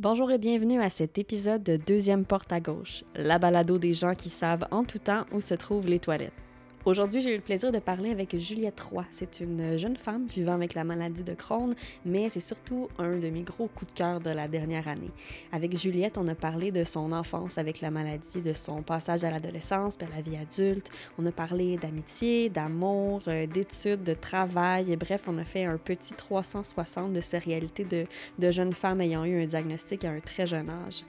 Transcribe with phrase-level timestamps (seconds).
[0.00, 4.14] Bonjour et bienvenue à cet épisode de Deuxième Porte à gauche, la balado des gens
[4.14, 6.47] qui savent en tout temps où se trouvent les toilettes.
[6.88, 9.04] Aujourd'hui, j'ai eu le plaisir de parler avec Juliette Roy.
[9.10, 11.74] C'est une jeune femme vivant avec la maladie de Crohn,
[12.06, 15.10] mais c'est surtout un de mes gros coups de cœur de la dernière année.
[15.52, 19.30] Avec Juliette, on a parlé de son enfance avec la maladie, de son passage à
[19.30, 20.90] l'adolescence, puis à la vie adulte.
[21.18, 24.90] On a parlé d'amitié, d'amour, euh, d'études, de travail.
[24.90, 28.06] Et bref, on a fait un petit 360 de ces réalités de,
[28.38, 31.04] de jeunes femmes ayant eu un diagnostic à un très jeune âge.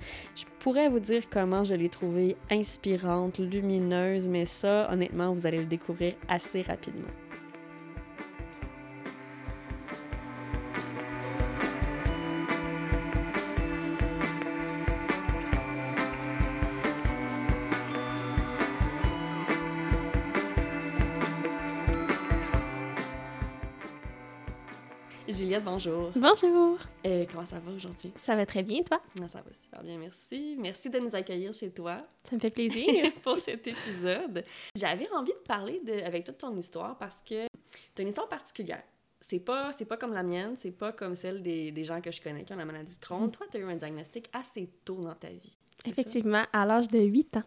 [0.59, 5.65] Pourrais vous dire comment je l'ai trouvée inspirante, lumineuse, mais ça, honnêtement, vous allez le
[5.65, 7.07] découvrir assez rapidement.
[25.59, 26.11] Juliette, bonjour.
[26.15, 26.77] Bonjour.
[27.05, 28.11] Euh, comment ça va aujourd'hui?
[28.15, 29.01] Ça va très bien, toi?
[29.21, 30.55] Ah, ça va super bien, merci.
[30.57, 32.01] Merci de nous accueillir chez toi.
[32.23, 33.11] Ça me fait plaisir.
[33.23, 34.43] pour cet épisode.
[34.75, 38.29] J'avais envie de parler de, avec toute ton histoire parce que tu as une histoire
[38.29, 38.83] particulière.
[39.21, 42.11] C'est pas, c'est pas comme la mienne, c'est pas comme celle des, des, gens que
[42.11, 43.29] je connais qui ont la maladie de Crohn.
[43.29, 45.57] Toi, tu as eu un diagnostic assez tôt dans ta vie.
[45.85, 47.43] Effectivement, à l'âge de 8 ans.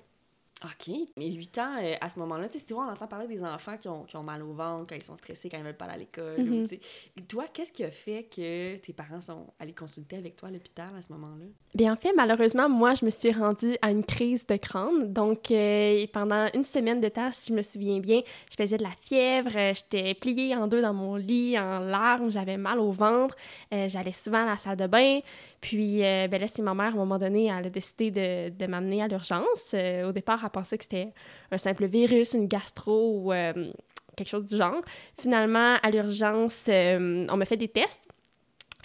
[0.65, 0.95] OK.
[1.17, 3.77] Mais 8 ans, euh, à ce moment-là, tu sais, souvent, on entend parler des enfants
[3.77, 5.87] qui ont, qui ont, mal au ventre, quand ils sont stressés, quand ils veulent pas
[5.87, 6.45] aller à l'école.
[6.45, 7.27] Mm -hmm.
[7.27, 10.91] Toi, qu'est-ce qui a fait que tes parents sont allés consulter avec toi à l'hôpital
[10.97, 11.47] à ce moment-là?
[11.75, 15.13] Bien, en fait, malheureusement, moi, je me suis rendue à une crise de crâne.
[15.13, 18.83] Donc, euh, pendant une semaine de temps, si je me souviens bien, je faisais de
[18.83, 22.93] la fièvre, euh, j'étais pliée en deux dans mon lit, en larmes, j'avais mal au
[22.93, 23.35] ventre,
[23.71, 25.21] j'allais souvent à la salle de bain.
[25.61, 28.67] Puis, ben là, c'est ma mère, à un moment donné, elle a décidé de, de
[28.73, 29.75] m'amener à l'urgence.
[30.09, 31.13] Au départ, elle pensait que c'était
[31.51, 33.73] un simple virus, une gastro ou euh,
[34.17, 34.83] quelque chose du genre.
[35.21, 38.01] Finalement, à l'urgence, on m'a fait des tests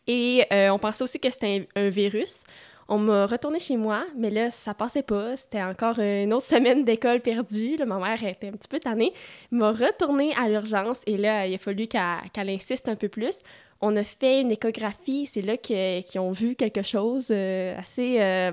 [0.08, 2.44] et on pensait aussi que c'était un, virus.
[2.90, 5.36] On m'a retourné chez moi, mais là, ça passait pas.
[5.36, 7.78] C'était encore une autre semaine d'école perdue.
[7.86, 9.14] Ma mère était un petit peu tannée.
[9.52, 13.42] m'a retourné à l'urgence et là, il a fallu qu'elle qu insiste un peu plus.
[13.82, 18.18] On a fait une échographie, c'est là qu'ils qu ont vu quelque chose euh, assez
[18.20, 18.52] euh,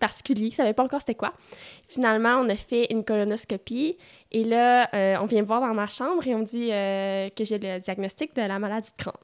[0.00, 1.34] particulier, ils ne savaient pas encore c'était quoi.
[1.86, 3.96] Finalement, on a fait une colonoscopie
[4.32, 6.68] et là, euh, on vient me voir dans ma chambre et on me dit
[7.36, 9.14] que j'ai le diagnostic de la maladie de Crohn.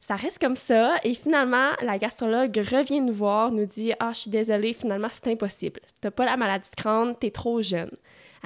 [0.00, 4.20] Ça reste comme ça et finalement, la gastrologue revient nous voir, nous dit «Ah, je
[4.20, 5.80] suis désolée, finalement, c'est impossible.
[5.80, 7.90] Tu n'as pas la maladie de Crohn, tu es trop jeune.»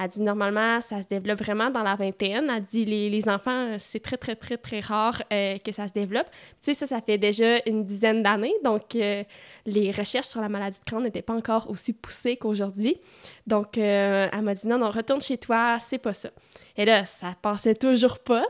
[0.01, 2.51] Elle dit normalement, ça se développe vraiment dans la vingtaine.
[2.55, 5.93] Elle dit les, les enfants, c'est très, très, très, très rare euh, que ça se
[5.93, 6.27] développe.
[6.63, 8.55] Tu sais, ça, ça fait déjà une dizaine d'années.
[8.63, 9.25] Donc, euh,
[9.67, 12.97] les recherches sur la maladie de Crohn n'étaient pas encore aussi poussées qu'aujourd'hui.
[13.47, 16.31] Donc, euh, elle m'a dit non, non, retourne chez toi, c'est pas ça.
[16.77, 18.45] Et là, ça passait toujours pas.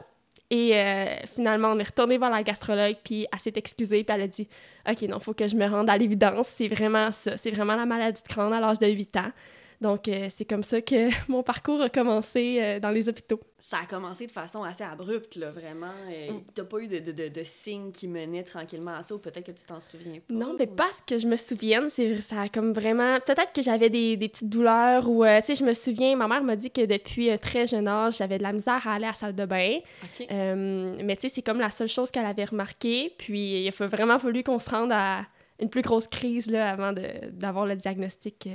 [0.51, 4.23] Et euh, finalement, on est retourné voir la gastrologue, puis elle s'est excusée, puis elle
[4.23, 4.49] a dit
[4.89, 6.49] OK, non, faut que je me rende à l'évidence.
[6.57, 7.37] C'est vraiment ça.
[7.37, 9.33] C'est vraiment la maladie de Crohn à l'âge de 8 ans.
[9.81, 13.41] Donc, euh, c'est comme ça que mon parcours a commencé euh, dans les hôpitaux.
[13.61, 15.93] Ça a commencé de façon assez abrupte, là, vraiment.
[16.11, 16.43] Euh, mm.
[16.55, 19.53] T'as pas eu de, de, de, signes qui menaient tranquillement à ça, ou peut-être que
[19.53, 20.35] tu t'en souviens pas?
[20.35, 21.89] Non, mais pas ce que je me souvienne.
[21.91, 23.19] C'est, ça a comme vraiment...
[23.21, 26.43] Peut-être que j'avais des, des, petites douleurs, ou, tu sais, je me souviens, ma mère
[26.43, 29.09] m'a dit que depuis un très jeune âge, j'avais de la misère à aller à
[29.09, 29.79] la salle de bain.
[30.03, 30.27] Okay.
[30.29, 33.13] mais tu sais, c'est comme la seule chose qu'elle avait remarqué.
[33.17, 35.25] Puis, il a vraiment fallu qu'on se rende à
[35.61, 38.49] une plus grosse crise, là, avant de, d'avoir le diagnostic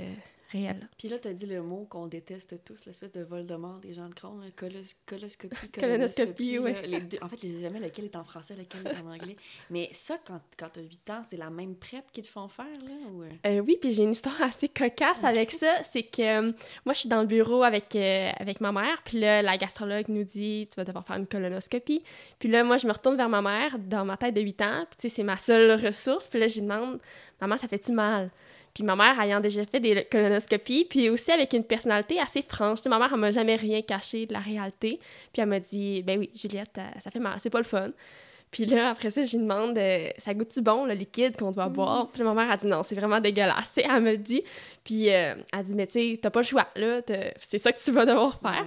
[0.53, 0.87] réel.
[0.97, 4.07] Puis là, tu as dit le mot qu'on déteste tous, l'espèce de Voldemort des gens
[4.07, 6.73] de Crohn, colos coloscopie, colonoscopie, oui.
[6.85, 9.11] Les deux, en fait, je ne sais jamais lequel est en français, lequel est en
[9.11, 9.35] anglais.
[9.69, 12.47] Mais ça, quand, quand tu as 8 ans, c'est la même prep qu'ils te font
[12.47, 12.93] faire, là?
[13.11, 13.23] Ou...
[13.23, 15.27] Euh, oui, puis j'ai une histoire assez cocasse okay.
[15.27, 15.83] avec ça.
[15.91, 16.51] C'est que euh,
[16.85, 20.07] moi, je suis dans le bureau avec, euh, avec ma mère, puis là, la gastrologue
[20.07, 22.03] nous dit «Tu vas devoir faire une colonoscopie.»
[22.39, 24.85] Puis là, moi, je me retourne vers ma mère, dans ma tête de 8 ans,
[24.89, 26.27] puis tu sais, c'est ma seule ressource.
[26.27, 26.99] Puis là, je lui demande
[27.41, 28.29] «Maman, ça fait-tu mal?»
[28.73, 32.79] Puis ma mère ayant déjà fait des colonoscopies, puis aussi avec une personnalité assez franche.
[32.79, 34.99] Tu sais, ma mère, elle m'a jamais rien caché de la réalité.
[35.31, 37.91] Puis elle m'a dit, ben oui, Juliette, ça fait mal, c'est pas le fun.
[38.53, 41.69] Puis là, après ça, je lui demande, euh, ça goûte-tu bon, le liquide qu'on doit
[41.69, 42.09] boire?
[42.11, 43.73] Puis ma mère a dit, non, c'est vraiment dégueulasse.
[43.73, 44.43] Tu sais, elle me le dit.
[44.83, 47.01] Puis euh, elle dit, mais tu sais, t'as pas le choix, là,
[47.39, 48.63] c'est ça que tu vas devoir faire.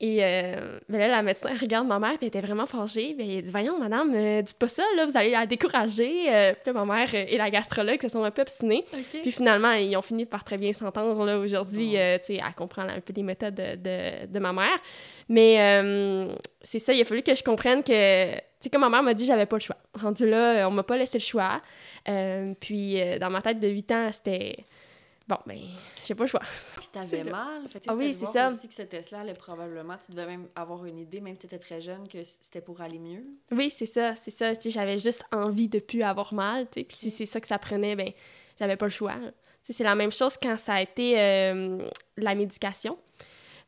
[0.00, 3.14] Et euh, ben là, la médecin regarde ma mère, puis elle était vraiment fâchée.
[3.18, 6.32] Puis elle dit Voyons, madame, euh, dites pas ça, là, vous allez la décourager.
[6.32, 8.84] Euh, puis là, ma mère et la gastrologue se sont un peu obstinés.
[8.92, 9.22] Okay.
[9.22, 11.24] Puis finalement, ils ont fini par très bien s'entendre.
[11.24, 12.18] là Aujourd'hui, oh.
[12.20, 14.78] tu sais, elle comprend un peu les méthodes de, de, de ma mère.
[15.28, 15.56] Mais
[16.62, 18.34] c'est ça, il a fallu que je comprenne que.
[18.34, 19.76] Tu sais, comme ma mère m'a dit, j'avais pas le choix.
[19.94, 21.60] Rendu là, on m'a pas laissé le choix.
[22.60, 24.64] puis dans ma tête de 8 ans, c'était
[25.28, 25.58] bon, ben,
[26.04, 26.42] j'ai pas le choix.
[26.76, 27.68] Puis t'avais mal.
[27.68, 28.48] Fait, ah oui, c'est ça.
[28.48, 31.80] aussi que ce test-là, probablement, tu devais même avoir une idée, même si t'étais très
[31.80, 33.24] jeune, que c'était pour aller mieux.
[33.52, 34.54] Oui, c'est ça, c'est ça.
[34.54, 36.84] Si j'avais juste envie de plus avoir mal, tu sais.
[36.84, 38.10] Puis si c'est ça que ça prenait, ben,
[38.58, 39.14] j'avais pas le choix.
[39.62, 41.78] C'est la même chose quand ça a été euh,
[42.16, 42.98] la médication.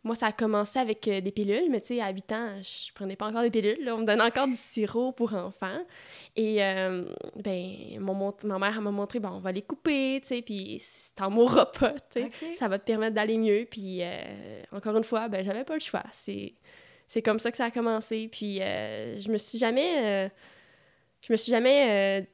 [0.02, 2.93] Moi, ça a commencé avec euh, des pilules, mais tu sais, à 8 ans, je
[2.94, 3.87] prenais pas encore des pilules.
[3.91, 5.81] On me donnait encore du sirop pour enfants.
[6.37, 7.05] Et, euh,
[7.37, 10.82] ben, mon, ma mère m'a montré, bon, on va les couper, tu sais, puis
[11.14, 12.56] t'en mourras pas, tu sais.
[12.56, 13.67] Ça va te permettre d'aller mieux.
[13.70, 14.00] Puis,
[14.73, 16.05] encore une fois, ben, j'avais pas le choix.
[16.12, 16.55] C'est
[17.11, 18.29] c'est comme ça que ça a commencé.
[18.31, 20.26] Puis euh, je me suis jamais.
[20.26, 20.29] Euh,
[21.23, 22.29] je me suis jamais.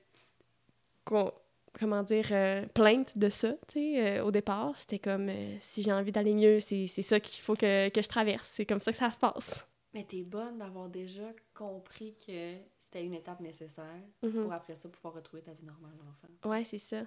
[1.76, 2.68] Euh, comment dire.
[2.74, 4.76] plainte de ça, tu sais, au départ.
[4.76, 5.30] C'était comme
[5.60, 8.50] si j'ai envie d'aller mieux, c'est ça qu'il faut que, que, je traverse.
[8.52, 9.66] C'est comme ça que ça se passe.
[9.96, 14.42] Mais t'es bonne d'avoir déjà compris que c'était une étape nécessaire mm-hmm.
[14.42, 16.50] pour après ça pouvoir retrouver ta vie normale, l'enfant.
[16.50, 17.02] Ouais, c'est ça.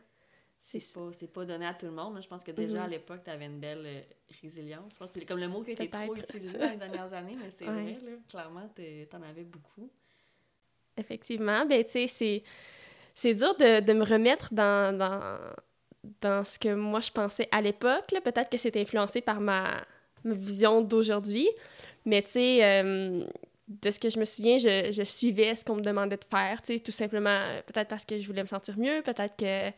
[0.60, 2.19] C'est pas, pas donné à tout le monde.
[2.19, 2.89] Je pense que déjà à mm-hmm.
[2.89, 4.01] l'époque, tu avais une belle euh,
[4.42, 4.94] résilience.
[4.94, 7.13] Je pense que c'est comme le mot qui a été trop utilisé dans les dernières
[7.13, 9.92] années, mais c'est vrai, là, clairement, tu en avais beaucoup.
[10.98, 11.68] Effectivement.
[11.68, 12.44] Ben, tu sais, c'est
[13.24, 15.38] dur de, de, me remettre dans, dans,
[16.21, 18.13] dans, ce que moi je pensais à l'époque.
[18.24, 19.86] Peut-être que c'est influencé par ma,
[20.24, 21.48] ma vision d'aujourd'hui.
[22.06, 23.24] Mais tu sais, euh,
[23.68, 26.62] de ce que je me souviens, je, je suivais ce qu'on me demandait de faire.
[26.62, 29.71] Tu sais, tout simplement, peut-être parce que je voulais me sentir mieux, peut-être que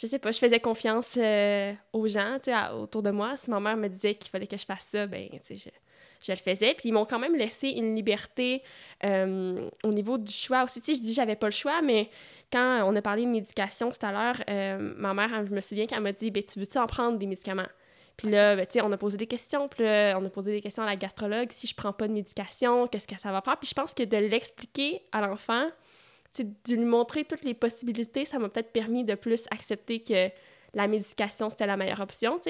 [0.00, 3.36] je sais pas, je faisais confiance euh, aux gens, sais, autour de moi.
[3.36, 6.36] Si ma mère me disait qu'il fallait que je fasse ça, ben, je, je, le
[6.38, 6.72] faisais.
[6.72, 8.62] Puis ils m'ont quand même laissé une liberté
[9.04, 10.80] euh, au niveau du choix aussi.
[10.80, 12.08] Tu je dis j'avais pas le choix, mais
[12.52, 15.86] quand on a parlé de médication tout à l'heure, euh, ma mère, je me souviens
[15.86, 17.68] qu'elle m'a dit, ben, tu veux-tu en prendre des médicaments?
[18.16, 20.82] Puis là, ben, on a posé des questions, puis là, on a posé des questions
[20.82, 21.50] à la gastrologue.
[21.52, 23.56] Si je prends pas de médication, qu'est-ce que ça va faire?
[23.56, 25.68] Puis je pense que de l'expliquer à l'enfant,
[26.38, 30.30] de lui montrer toutes les possibilités, ça m'a peut-être permis de plus accepter que
[30.74, 32.40] la médication, c'était la meilleure option.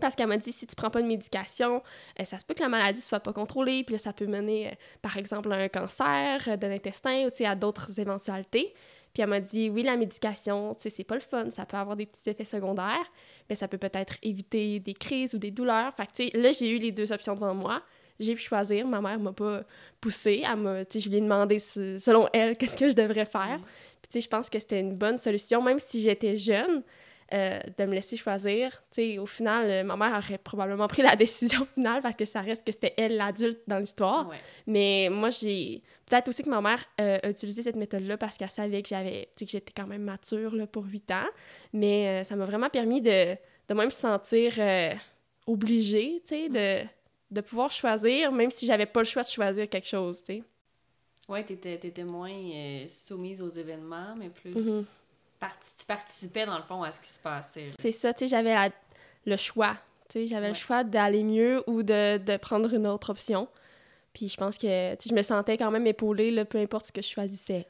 [0.00, 1.82] Parce qu'elle m'a dit, si tu prends pas de médication,
[2.20, 4.68] euh, ça se peut que la maladie ne soit pas contrôlée, puis ça peut mener,
[4.68, 8.74] euh, par exemple, à un cancer de l'intestin ou à d'autres éventualités.
[9.12, 11.76] Puis elle m'a dit, oui, la médication, tu sais, c'est pas le fun, ça peut
[11.76, 13.12] avoir des petits effets secondaires,
[13.48, 15.94] mais ça peut peut-être éviter des crises ou des douleurs.
[15.94, 17.82] Fait que, tu sais, là, j'ai eu les deux options devant moi
[18.22, 18.86] j'ai pu choisir.
[18.86, 19.62] Ma mère m'a pas
[20.00, 20.42] poussée.
[20.48, 23.58] Elle m'a, je lui ai demandé, selon elle, qu'est-ce que je devrais faire.
[24.00, 26.82] Puis, tu sais, je pense que c'était une bonne solution, même si j'étais jeune,
[27.32, 28.82] euh, de me laisser choisir.
[28.90, 32.24] Tu sais, au final, euh, ma mère aurait probablement pris la décision finale parce que
[32.24, 34.30] ça reste que c'était elle l'adulte dans l'histoire.
[34.66, 35.82] Mais moi, j'ai...
[36.06, 39.28] Peut-être aussi que ma mère euh, a utilisé cette méthode-là parce qu'elle savait que j'avais...
[39.38, 41.28] Que j'étais quand même mature là, pour 8 ans.
[41.72, 43.34] Mais ça m'a vraiment permis de,
[43.68, 44.54] de même se sentir
[45.46, 46.84] obligée, tu de
[47.32, 50.42] de pouvoir choisir, même si j'avais pas le choix de choisir quelque chose, tu sais.
[51.28, 54.86] Ouais, t'étais, étais moins euh, soumise aux événements, mais plus...
[55.78, 57.68] Tu participais, dans le fond, à ce qui se passait.
[57.78, 58.72] C'est ça, tu sais, j'avais
[59.24, 59.76] le choix.
[60.08, 63.48] Tu sais, j'avais le choix d'aller mieux ou de, de, prendre une autre option.
[64.12, 67.02] Puis je pense que je me sentais quand même épaulée, là, peu importe ce que
[67.02, 67.66] je choisissais.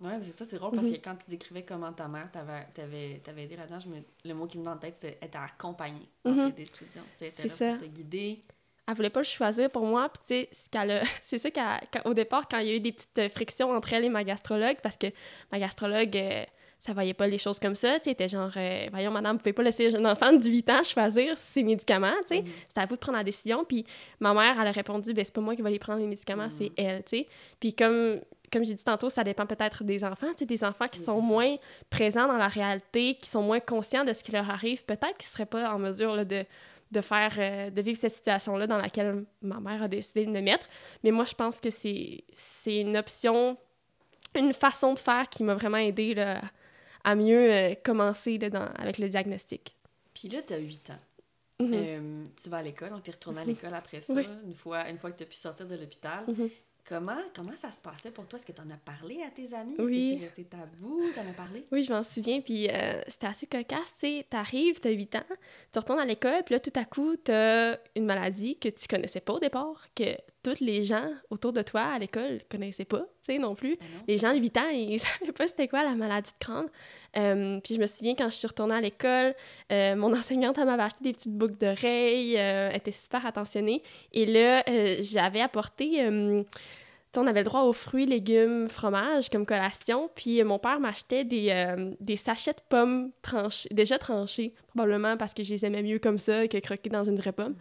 [0.00, 1.00] Oui, c'est ça, c'est drôle parce mm-hmm.
[1.00, 3.78] que quand tu décrivais comment ta mère t'avait aidé là-dedans,
[4.24, 6.46] le mot qui me vient en tête, c'est être accompagnée dans mm-hmm.
[6.46, 7.02] tes décisions.
[7.16, 7.72] Tu sais, c'est ça.
[7.72, 8.42] Pour te guider,
[8.86, 10.08] elle voulait pas le choisir pour moi.
[10.08, 13.70] Puis, tu sais, c'est ça qu'au départ, quand il y a eu des petites frictions
[13.70, 15.06] entre elle et ma gastrologue, parce que
[15.52, 16.44] ma gastrologue, euh,
[16.84, 18.00] ça voyait pas les choses comme ça.
[18.00, 20.82] Tu sais, genre, euh, voyons, madame, vous pouvez pas laisser un enfant de 8 ans
[20.82, 22.40] choisir ses médicaments, tu sais.
[22.40, 22.48] Mm-hmm.
[22.68, 23.64] C'était à vous de prendre la décision.
[23.64, 23.86] Puis,
[24.18, 26.48] ma mère, elle a répondu, ben, c'est pas moi qui vais les prendre les médicaments,
[26.50, 26.84] c'est mm-hmm.
[26.84, 27.26] elle, tu sais.
[27.60, 28.20] Puis, comme
[28.52, 31.22] comme j'ai dit tantôt, ça dépend peut-être des enfants, tu sais, des enfants qui sont
[31.22, 31.56] moins
[31.88, 35.30] présents dans la réalité, qui sont moins conscients de ce qui leur arrive, peut-être qu'ils
[35.30, 36.44] seraient pas en mesure là, de,
[36.90, 40.42] de faire, euh, de vivre cette situation-là dans laquelle ma mère a décidé de me
[40.42, 40.68] mettre.
[41.02, 43.56] Mais moi, je pense que c'est, c'est une option,
[44.34, 46.42] une façon de faire qui m'a vraiment aidé là,
[47.04, 49.76] à mieux euh, commencer là, dans, avec le diagnostic.
[50.14, 50.98] Puis là, tu as 8 ans.
[51.60, 51.70] Mm-hmm.
[51.74, 54.88] Euh, tu vas à l'école, donc tu es retourné à l'école après ça, une, fois,
[54.88, 56.24] une fois que tu as pu sortir de l'hôpital.
[56.26, 56.50] Mm-hmm.
[56.84, 58.38] Comment, comment ça se passait pour toi?
[58.38, 59.74] Est-ce que tu en as parlé à tes amis?
[59.78, 61.00] Est-ce que c'est resté tabou?
[61.14, 61.64] Tu en as parlé?
[61.70, 62.40] Oui, je m'en souviens.
[62.40, 63.94] Puis euh, c'était assez cocasse.
[64.00, 65.24] Tu sais, t'arrives, t'as 8 ans,
[65.72, 69.20] tu retournes à l'école, puis là, tout à coup, t'as une maladie que tu connaissais
[69.20, 73.32] pas au départ, que tous les gens autour de toi à l'école connaissaient pas, tu
[73.32, 73.76] sais, non plus.
[73.76, 76.68] Ben les gens de 8 ans, ils savaient pas c'était quoi la maladie de crâne.
[77.16, 79.34] Euh, puis je me souviens quand je suis retournée à l'école,
[79.70, 83.82] euh, mon enseignante m'avait acheté des petites boucles d'oreilles, elle était super attentionnée.
[84.12, 84.64] Et là,
[85.00, 86.00] j'avais apporté
[87.20, 90.10] on avait le droit aux fruits, légumes, fromage comme collation.
[90.14, 95.16] Puis euh, mon père m'achetait des, euh, des, sachets de pommes tranchées, déjà tranchées, probablement
[95.16, 97.54] parce que je les aimais mieux comme ça que croquer dans une vraie pomme.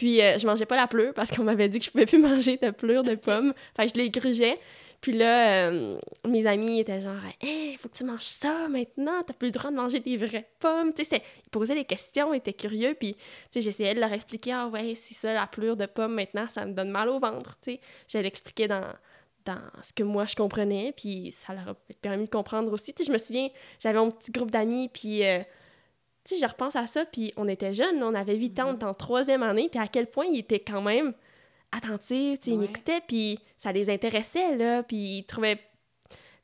[0.00, 2.18] Puis euh, je mangeais pas la pleure parce qu'on m'avait dit que je pouvais plus
[2.30, 3.52] manger de pleure de pommes.
[3.76, 4.58] Fait que je les grugeais.
[5.02, 9.34] Puis là, euh, mes amis étaient genre, il faut que tu manges ça maintenant, t'as
[9.34, 10.94] plus le droit de manger des vraies pommes.
[10.94, 13.14] Tu sais, ils posaient des questions, ils étaient curieux, puis
[13.54, 16.72] j'essayais de leur expliquer, ah ouais, c'est ça, la pleure de pommes maintenant, ça me
[16.72, 17.58] donne mal au ventre.
[17.60, 18.94] Tu sais, j'allais l'expliquer dans,
[19.44, 22.94] dans ce que moi je comprenais, puis ça leur a permis de comprendre aussi.
[22.94, 25.42] Tu sais, je me souviens, j'avais mon petit groupe d'amis, puis euh,
[26.24, 28.70] tu sais, je repense à ça, puis on était jeunes, on avait 8 ans, on
[28.70, 28.76] Mhm.
[28.76, 31.14] était en troisième année, puis à quel point ils étaient quand même
[31.72, 32.66] attentifs, tu sais, ils Ouais.
[32.66, 35.56] m'écoutaient, puis ça les intéressait, là, puis ils trouvaient...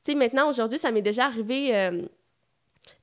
[0.04, 2.02] Tu sais, maintenant, aujourd'hui, ça m'est déjà arrivé euh,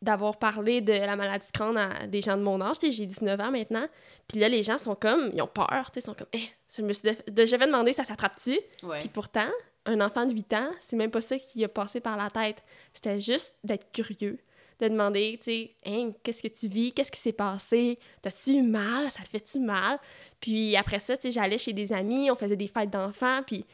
[0.02, 2.92] d'avoir parlé de la maladie de Crohn à des gens de mon âge, tu sais,
[2.92, 3.88] j'ai 19 ans maintenant,
[4.28, 6.48] puis là, les gens sont comme, ils ont peur, tu sais, ils sont comme, eh,
[6.76, 8.58] je me suis déjà demander, ça s'attrape-tu?
[8.84, 9.00] Ouais.
[9.00, 9.50] Puis pourtant,
[9.86, 12.64] un enfant de 8 ans, c'est même pas ça qui a passé par la tête.
[12.94, 14.40] C'était juste d'être curieux,
[14.80, 16.92] de demander, tu sais, hein, qu'est-ce que tu vis?
[16.92, 18.00] Qu'est-ce qui s'est passé?
[18.22, 19.10] T'as-tu eu mal?
[19.12, 20.00] Ça fait-tu mal?
[20.40, 23.66] Puis après ça, tu sais, j'allais chez des amis, on faisait des fêtes d'enfants, puis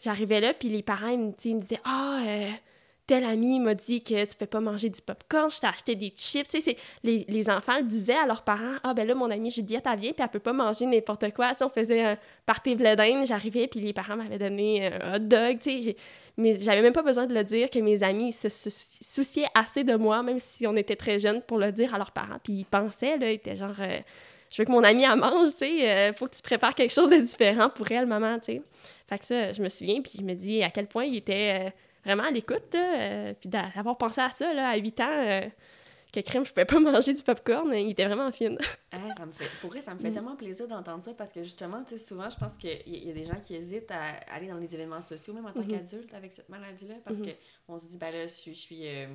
[0.00, 2.50] j'arrivais là, puis les parents, ils me, ils me disaient, ah, euh,
[3.08, 6.12] tel ami m'a dit que tu peux pas manger du popcorn, je t'ai acheté des
[6.14, 6.46] chips.
[7.02, 9.98] Les, les enfants le disaient à leurs parents Ah, ben là, mon amie Juliette, elle
[9.98, 11.54] vient, puis elle peut pas manger n'importe quoi.
[11.54, 15.58] Sais, on faisait un party vledin, j'arrivais, puis les parents m'avaient donné un hot dog.
[15.58, 15.96] Tu sais,
[16.36, 19.82] mais j'avais même pas besoin de le dire que mes amis se sou- souciaient assez
[19.82, 22.38] de moi, même si on était très jeunes, pour le dire à leurs parents.
[22.44, 23.98] Puis ils pensaient, là, ils étaient genre euh,
[24.50, 26.92] Je veux que mon amie, elle mange, tu sais, euh, faut que tu prépares quelque
[26.92, 28.62] chose de différent pour elle, maman, tu sais.
[29.08, 31.66] Fait que ça, je me souviens, puis je me dis à quel point il était.
[31.66, 31.70] euh,
[32.04, 35.42] vraiment à l'écoute, euh, puis d'a- d'avoir pensé à ça, là, à 8 ans, euh,
[36.12, 38.58] que crème, je pouvais pas manger du popcorn, il était vraiment fine.
[38.90, 40.14] Ah, ça me fait, pour vrai, ça me fait Mm.
[40.14, 43.10] tellement plaisir d'entendre ça parce que justement, tu sais, souvent, je pense qu'il y, y
[43.10, 45.68] a des gens qui hésitent à aller dans les événements sociaux, même en tant Mhm.
[45.68, 47.26] qu'adulte, avec cette maladie-là, parce Mhm.
[47.26, 47.30] que
[47.68, 48.54] on se dit, ben là, je suis.
[48.54, 49.08] Je suis euh,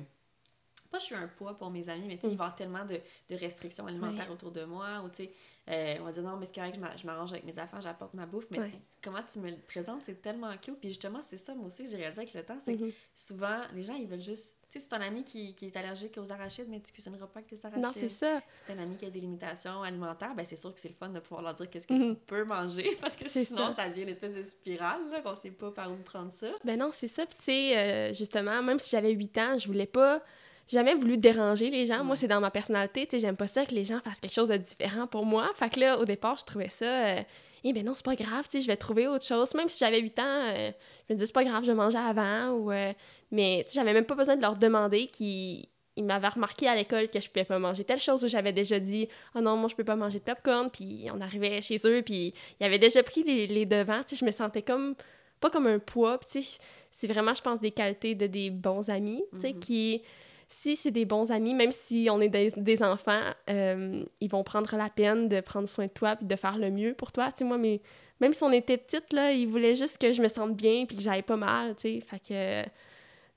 [0.94, 2.54] pas je suis un poids pour mes amis, mais tu sais, il va y avoir
[2.54, 5.32] tellement de, de restrictions alimentaires autour de moi, ou tu sais,
[5.70, 7.80] euh, on va dire non, mais c'est correct, je m'a- je m'arrange avec mes affaires,
[7.80, 8.58] j'apporte ma bouffe, mais
[9.02, 10.78] comment tu me le présentes, c'est tellement cute.
[10.78, 12.92] Puis justement, c'est ça, moi aussi, que j'ai réalisé avec le temps, c'est que Mhm.
[13.14, 14.56] souvent, les gens, ils veulent juste.
[14.70, 17.38] Tu sais, c'est ton ami qui, qui est allergique aux arachides, mais tu cuisineras pas
[17.40, 17.82] avec tes arachides.
[17.84, 18.40] Non, c'est ça.
[18.56, 20.94] Si t'as un ami qui a des limitations alimentaires, ben c'est sûr que c'est le
[20.94, 22.08] fun de pouvoir leur dire qu'est-ce que Mhm.
[22.08, 23.72] tu peux manger, parce que C'est sinon, ça.
[23.84, 23.88] ça.
[23.88, 26.48] devient une espèce de spirale, là, qu'on sait pas par où prendre ça.
[26.64, 27.24] Ben non, c'est ça.
[27.26, 30.22] Puis tu sais, euh, justement, même si j'avais 8 ans, je voulais pas...
[30.68, 32.02] Jamais voulu déranger les gens.
[32.04, 32.18] Moi, Mm.
[32.18, 33.06] c'est dans ma personnalité.
[33.06, 35.50] Tu sais, j'aime pas ça que les gens fassent quelque chose de différent pour moi.
[35.56, 36.84] Fait que là, au départ, je trouvais ça...
[37.18, 37.20] euh,
[37.66, 39.54] eh ben non, c'est pas grave, tu sais, je vais trouver autre chose.
[39.54, 40.70] Même si j'avais 8 ans, euh,
[41.08, 42.50] je me disais, c'est pas grave, je manger avant.
[42.50, 42.92] Ou, euh,
[43.30, 45.66] mais tu sais, j'avais même pas besoin de leur demander qu'ils
[45.96, 48.80] ils m'avaient remarqué à l'école que je pouvais pas manger telle chose où j'avais déjà
[48.80, 49.06] dit
[49.36, 52.34] oh non moi je peux pas manger de popcorn puis on arrivait chez eux puis
[52.58, 54.96] ils avaient déjà pris les, les devants tu sais je me sentais comme
[55.40, 56.58] pas comme un poids tu sais
[56.90, 59.60] c'est vraiment je pense des qualités de des bons amis tu sais Mhm.
[59.60, 60.02] qui
[60.48, 64.76] si c'est des bons amis même si on est des, enfants euh, ils vont prendre
[64.76, 67.30] la peine de prendre soin de toi puis de faire le mieux pour toi.
[67.32, 67.80] Tu sais moi mais
[68.20, 70.96] même si on était petite là ils voulaient juste que je me sente bien puis
[70.96, 72.00] que j'aille pas mal tu sais.
[72.00, 72.68] Fait que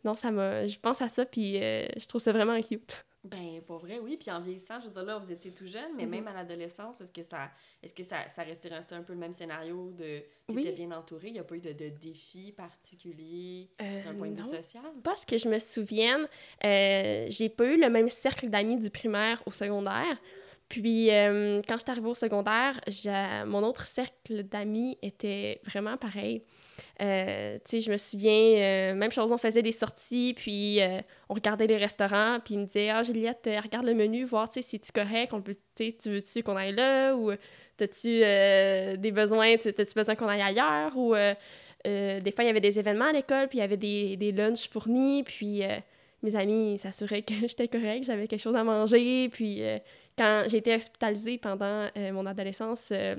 [0.04, 3.62] non ça m'a je pense à ça puis euh, je trouve ça vraiment cute Ben,
[3.66, 4.18] pour vrai, oui.
[4.18, 6.10] Puis en vieillissant, je veux dire, là, vous étiez tout jeune, mais Mhm.
[6.12, 7.50] même à l'adolescence, est-ce que ça
[7.84, 10.72] est-ce que ça, ça restait un peu le même scénario de tu Oui.
[10.72, 14.42] bien entouré, il n'y a pas eu de, de défis particuliers Euh, d'un point de
[14.42, 14.84] vue social?
[15.04, 16.28] Pas ce que je me souvienne,
[16.64, 20.18] euh, j'ai pas eu le même cercle d'amis du primaire au secondaire.
[20.70, 22.80] Puis euh, quand j'étais arrivée au secondaire,
[23.46, 26.44] mon autre cercle d'amis était vraiment pareil.
[27.02, 31.68] Euh, je me souviens, euh, même chose, on faisait des sorties, puis euh, on regardait
[31.68, 35.34] les restaurants, puis ils me disaient Ah, Juliette, regarde le menu, voir, si tu correct,
[35.34, 37.32] on peut, tu veux-tu qu'on aille là, ou
[37.78, 41.14] t'as-tu euh, des besoins, tu- t'as-tu besoin qu'on aille ailleurs, ou
[41.86, 44.32] des fois, il y avait des événements à l'école, puis il y avait des, des
[44.32, 45.62] lunchs fournis, puis
[46.24, 49.62] mes amis s'assuraient que j'étais correcte, j'avais quelque chose à manger, puis
[50.18, 53.16] quand j'ai été hospitalisée pendant euh, mon adolescence euh,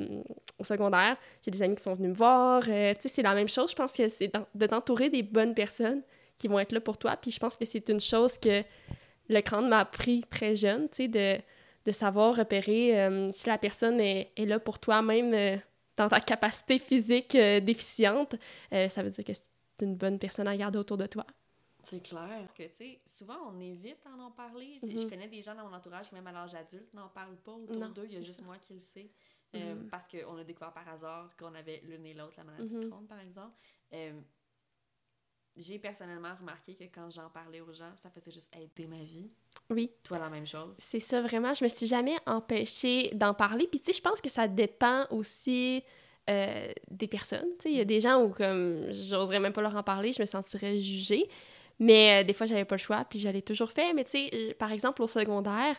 [0.58, 2.64] au secondaire, j'ai des amis qui sont venus me voir.
[2.68, 3.70] euh, tu sais, c'est la même chose.
[3.70, 6.02] Je pense que c'est de t'entourer des bonnes personnes
[6.36, 7.16] qui vont être là pour toi.
[7.16, 8.62] Puis je pense que c'est une chose que
[9.28, 11.38] le crâne m'a appris très jeune, tu sais, de,
[11.90, 15.58] savoir repérer si la personne est, est là pour toi, même
[15.96, 18.34] dans ta capacité physique déficiente.
[18.70, 21.24] Ça veut dire que c'est une bonne personne à garder autour de toi.
[21.88, 22.46] C'est clair.
[22.54, 24.78] Que, tu sais, souvent, on évite d'en en parler.
[24.82, 25.10] Je- Je Mhm.
[25.10, 27.88] connais des gens dans mon entourage qui, même à l'âge adulte, n'en parlent pas autour
[27.90, 28.04] d'eux.
[28.06, 28.44] Il y a juste ça.
[28.44, 29.10] moi qui le sais.
[29.54, 29.88] Euh, Mhm.
[29.88, 32.90] Parce qu'on a découvert par hasard qu'on avait l'une et l'autre la maladie de Mhm.
[32.90, 33.56] Crohn, par exemple.
[33.94, 34.20] Euh,
[35.60, 39.28] J'ai personnellement remarqué que quand j'en parlais aux gens, ça faisait juste aider ma vie.
[39.70, 39.90] Oui.
[40.04, 40.76] Toi, la même chose.
[40.78, 41.52] C'est ça, vraiment.
[41.52, 43.66] Je me suis jamais empêchée d'en parler.
[43.66, 45.82] Puis, tu sais, je pense que ça dépend aussi
[46.30, 47.48] euh, des personnes.
[47.58, 50.12] Tu sais, il y a des gens où, comme, j'oserais même pas leur en parler,
[50.12, 51.26] je me sentirais jugée.
[51.80, 53.92] Mais euh, des fois, j'avais pas le choix, puis je l'ai toujours fait.
[53.94, 55.76] Mais tu sais, par exemple, au secondaire,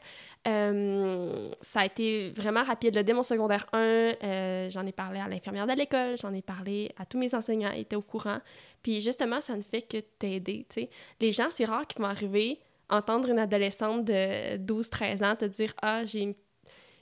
[0.48, 2.96] euh, ça a été vraiment rapide.
[2.96, 6.42] Là, dès mon secondaire 1, euh, j'en ai parlé à l'infirmière de l'école, j'en ai
[6.42, 8.40] parlé à tous mes enseignants, ils étaient au courant.
[8.82, 10.90] Puis justement, ça ne fait que t'aider, tu sais.
[11.20, 15.74] Les gens, c'est rare qu'ils vont arriver, entendre une adolescente de 12-13 ans te dire
[15.82, 16.36] «Ah, j'ai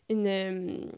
[0.10, 0.27] une,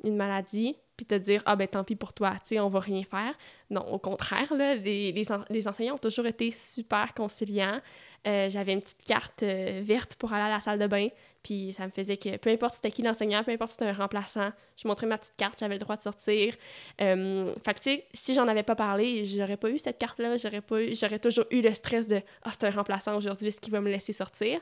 [0.03, 2.81] une maladie», puis te dire ah ben tant pis pour toi, tu sais, on va
[2.81, 3.33] rien faire.
[3.69, 7.79] Non, au contraire, là, les, les, enseignants ont toujours été super conciliants.
[8.27, 11.07] Euh, j'avais une petite carte euh, verte pour aller à la salle de bain,
[11.41, 14.51] puis ça me faisait que peu importe c'était qui l'enseignant, peu importe c'était un remplaçant,
[14.75, 16.53] je montrais ma petite carte, j'avais le droit de sortir.
[16.99, 20.35] Euh, fait que tu sais, si j'en avais pas parlé, j'aurais pas eu cette carte-là,
[20.35, 23.71] j'aurais pas j'aurais toujours eu le stress de ah c'est un remplaçant aujourd'hui, est-ce qu'il
[23.71, 24.59] va me laisser sortir?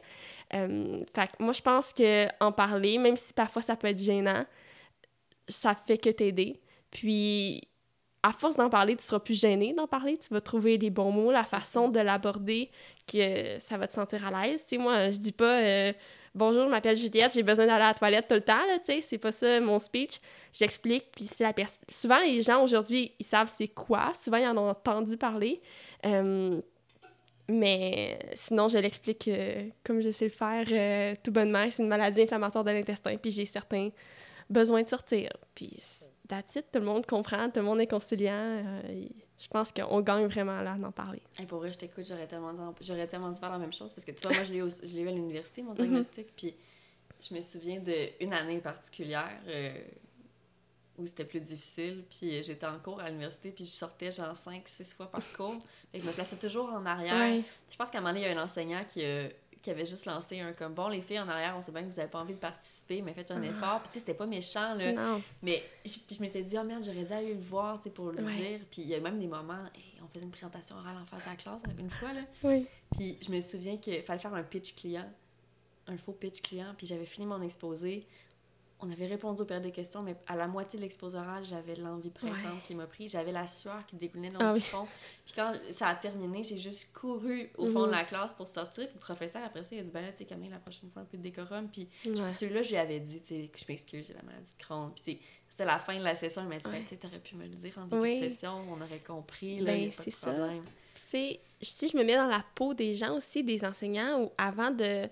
[0.52, 4.46] fait que moi je pense que en parler, même si parfois ça peut être gênant,
[5.48, 6.60] ça fait que t'aider.
[6.92, 7.62] Puis,
[8.24, 10.18] à force d'en parler, tu seras plus gêné d'en parler.
[10.18, 12.70] Tu vas trouver les bons mots, la façon de l'aborder,
[13.12, 14.64] que ça va te sentir à l'aise.
[14.64, 15.94] Tu sais, moi, je dis pas euh,
[16.38, 19.02] Bonjour, je m'appelle Juliette, j'ai besoin d'aller à la toilette tout le temps, tu sais,
[19.02, 20.20] c'est pas ça mon speech.
[20.54, 21.84] J'explique, puis c'est la personne.
[21.90, 24.12] Souvent, les gens aujourd'hui, ils savent c'est quoi.
[24.14, 25.60] Souvent, ils en ont entendu parler.
[26.06, 26.62] Euh,
[27.50, 31.66] mais sinon, je l'explique euh, comme je sais le faire tout bonnement.
[31.72, 33.90] C'est une maladie inflammatoire de l'intestin, puis j'ai certains
[34.50, 35.30] besoin de sortir.
[35.56, 35.82] Puis,
[36.28, 38.34] that's it, tout le monde comprend, tout le monde est conciliant.
[38.34, 39.06] Euh,
[39.40, 41.22] je pense qu'on gagne vraiment là d'en parler.
[41.40, 44.04] et pour vrai, je t'écoute, j'aurais tellement, j'aurais tellement dû faire la même chose parce
[44.04, 45.78] que tu vois, moi, je l'ai eu, eu à l'université, mon mhm.
[45.78, 46.56] diagnostic, puis
[47.28, 49.78] je me souviens d'une année particulière euh,
[50.98, 54.96] où c'était plus difficile, puis j'étais en cours à l'université, puis je sortais genre 5-6
[54.96, 55.58] fois par cours,
[55.94, 57.44] et je me plaçais toujours en arrière.
[57.70, 59.30] Je pense qu'à un moment donné, il y a un enseignant qui a
[59.62, 61.88] qui avait juste lancé un comme bon les filles en arrière on sait bien que
[61.88, 63.46] vous avez pas envie de participer mais faites un ah.
[63.46, 63.80] effort.
[63.82, 64.92] Puis tu sais c'était pas méchant là.
[64.92, 65.22] Non.
[65.42, 68.12] mais je, je m'étais dit oh merde j'aurais dû aller le voir tu sais pour
[68.12, 68.60] le dire.
[68.72, 71.24] Puis il y a même des moments et on faisait une présentation orale en face
[71.24, 72.22] de la classe une fois là.
[72.44, 72.66] Oui.
[72.96, 75.10] puis je me souviens qu'il fallait faire un pitch client
[75.88, 76.74] un faux pitch client.
[76.78, 78.06] Puis j'avais fini mon exposé
[78.80, 81.76] on avait répondu aux périodes de questions, mais à la moitié de l'exposé oral, j'avais
[81.76, 83.10] l'envie pressante qui m'a pris.
[83.10, 84.88] J'avais la sueur qui découlait dans ah le fond.
[85.26, 88.08] Puis quand ça a terminé, j'ai juste couru au fond de la mhm.
[88.08, 88.86] classe pour sortir.
[88.86, 90.92] Puis le professeur, après ça, il a dit Ben là, tu sais, Camille, la prochaine
[90.92, 91.70] fois, un peu de décorum.
[91.70, 94.64] Puis celui-là, je lui avais dit, tu sais, que je m'excuse, j'ai la maladie de
[94.64, 94.92] Crohn.
[94.94, 95.20] Puis
[95.50, 96.44] c'était la fin de la session.
[96.44, 98.80] Il m'a dit ben, Tu aurais pu me le dire en début de session, on
[98.80, 99.60] aurait compris.
[99.60, 100.36] Là, ben, c'est ça.
[101.10, 105.06] si je me mets dans la peau des gens aussi, des enseignants, ou avant de.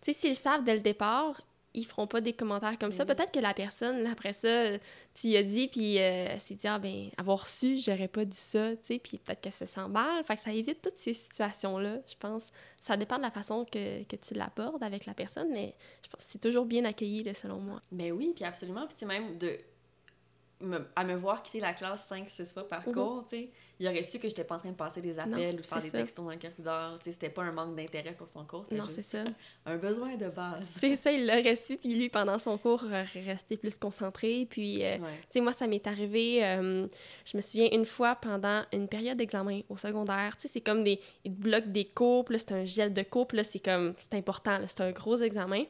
[0.00, 1.40] Tu sais, s'ils savent dès le départ,
[1.74, 3.04] ils feront pas des commentaires comme ça.
[3.04, 4.78] Peut-être que la personne, après ça,
[5.12, 8.36] tu y as dit, puis euh, s'est dit, ah ben, avoir su, j'aurais pas dit
[8.36, 10.22] ça, tu sais, puis peut-être que ça mal.
[10.24, 12.52] Fait que ça évite toutes ces situations-là, je pense.
[12.80, 16.24] Ça dépend de la façon que, que tu l'abordes avec la personne, mais je pense
[16.24, 17.82] que c'est toujours bien accueilli, selon moi.
[17.90, 18.86] Ben oui, puis absolument.
[18.86, 19.58] Puis tu sais, même de
[20.94, 22.94] à me voir quitter la classe 5-6 fois par mhm.
[22.94, 23.50] cours, tu sais,
[23.80, 25.82] il aurait su que j'étais pas en train de passer des appels ou de faire
[25.82, 26.98] des textos dans le corridor.
[26.98, 29.24] Tu sais, c'était pas un manque d'intérêt pour son cours, c'était juste ça.
[29.66, 30.76] un besoin de base.
[30.78, 34.46] C'est ça, il l'aurait su, puis lui, pendant son cours, restait plus concentré.
[34.48, 36.86] Puis, euh, tu sais, moi, ça m'est arrivé, euh,
[37.24, 40.84] je me souviens une fois pendant une période d'examen au secondaire, tu sais, c'est comme
[40.84, 43.58] des, ils bloquent des cours, puis là, c'est un gel de cours, puis là, c'est
[43.58, 45.64] comme, c'est important, c'est un gros examen.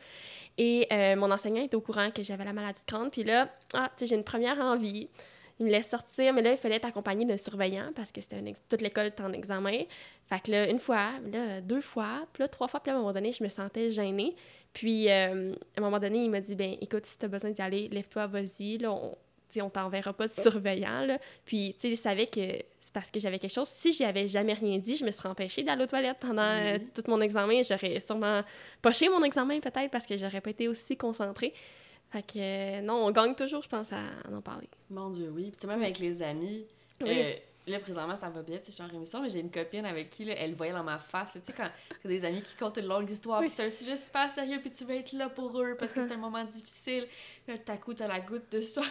[0.56, 3.10] Et euh, mon enseignant était au courant que j'avais la maladie de Crohn.
[3.10, 5.08] Puis là, ah, tu j'ai une première envie.
[5.60, 8.42] Il me laisse sortir, mais là, il fallait être accompagné d'un surveillant parce que c'était
[8.68, 9.84] toute l'école était en examen.
[10.28, 12.98] Fait que là, une fois, là, deux fois, puis là, trois fois, puis là, à
[12.98, 14.34] un moment donné, je me sentais gênée.
[14.72, 17.62] Puis, euh, à un moment donné, il m'a dit, ben écoute, si t'as besoin d'y
[17.62, 18.78] aller, lève-toi, vas-y.
[18.78, 18.92] Là,
[19.62, 21.04] on t'enverra pas de surveillant.
[21.06, 21.18] Là.
[21.44, 22.40] Puis, tu sais, il savait que
[22.80, 23.68] c'est parce que j'avais quelque chose.
[23.68, 26.78] Si j'y avais jamais rien dit, je me serais empêchée d'aller aux toilettes pendant euh,
[26.94, 27.62] tout mon examen.
[27.62, 28.42] J'aurais sûrement
[28.82, 31.54] poché mon examen, peut-être, parce que j'aurais pas été aussi concentrée.
[32.10, 34.68] Fait que, euh, non, on gagne toujours, je pense, à, en parler.
[34.90, 35.52] Mon Dieu, oui.
[35.56, 36.66] Puis, même avec les amis,
[37.02, 37.34] euh,
[37.66, 39.86] Là, présentement, ça va bien, tu sais, je suis en rémission, mais j'ai une copine
[39.86, 41.68] avec qui, là, elle voyait dans ma face, tu sais, quand
[42.02, 44.68] t'as des amis qui comptent une longue histoire, puis c'est un sujet super sérieux, puis
[44.68, 47.06] tu veux être là pour eux parce que c'est un moment difficile.
[47.44, 48.86] Puis là, tout à coup, t'as la goutte de soir,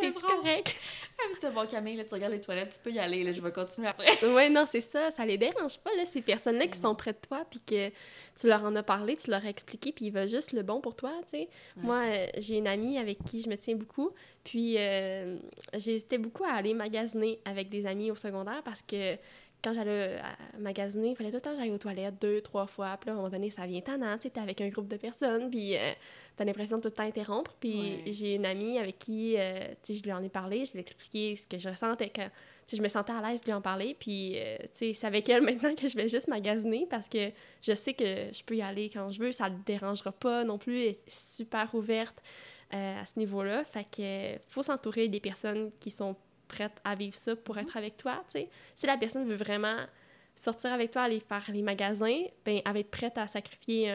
[0.00, 0.76] T'es correct?
[1.18, 3.40] Ah, tu bon, Camille, là, tu regardes les toilettes, tu peux y aller, là, je
[3.40, 4.24] vais continuer après.
[4.32, 7.18] ouais, non, c'est ça, ça les dérange pas, là, ces personnes-là qui sont près de
[7.26, 7.90] toi, puis que
[8.38, 10.80] tu leur en as parlé, tu leur as expliqué, puis ils veulent juste le bon
[10.80, 11.48] pour toi, tu sais.
[11.76, 14.10] Moi, euh, j'ai une amie avec qui je me tiens beaucoup,
[14.44, 15.36] puis euh,
[15.74, 19.16] j'hésitais beaucoup à aller magasiner avec des amis au secondaire parce que
[19.66, 20.20] quand j'allais
[20.58, 22.96] magasiner, il fallait tout le temps que j'aille aux toilettes deux, trois fois.
[23.00, 24.96] Puis là, à un moment donné, ça vient tannant, tu t'es avec un groupe de
[24.96, 25.92] personnes, puis euh,
[26.36, 27.54] t'as l'impression de tout le temps interrompre.
[27.58, 30.72] Puis j'ai une amie avec qui, euh, tu sais, je lui en ai parlé, je
[30.72, 32.28] lui ai expliqué ce que je ressentais quand,
[32.72, 33.96] je me sentais à l'aise de lui en parler.
[33.98, 37.30] Puis, euh, tu sais, c'est avec elle maintenant que je vais juste magasiner parce que
[37.62, 40.58] je sais que je peux y aller quand je veux, ça ne dérangera pas non
[40.58, 42.22] plus, elle est super ouverte.
[42.70, 43.64] à ce niveau-là.
[43.64, 47.96] Fait que faut s'entourer des personnes qui sont prête à vivre ça pour être avec
[47.96, 48.48] toi, tu sais.
[48.74, 49.76] Si la personne veut vraiment
[50.34, 53.90] sortir avec toi, aller faire les magasins, ben elle va être prête à sacrifier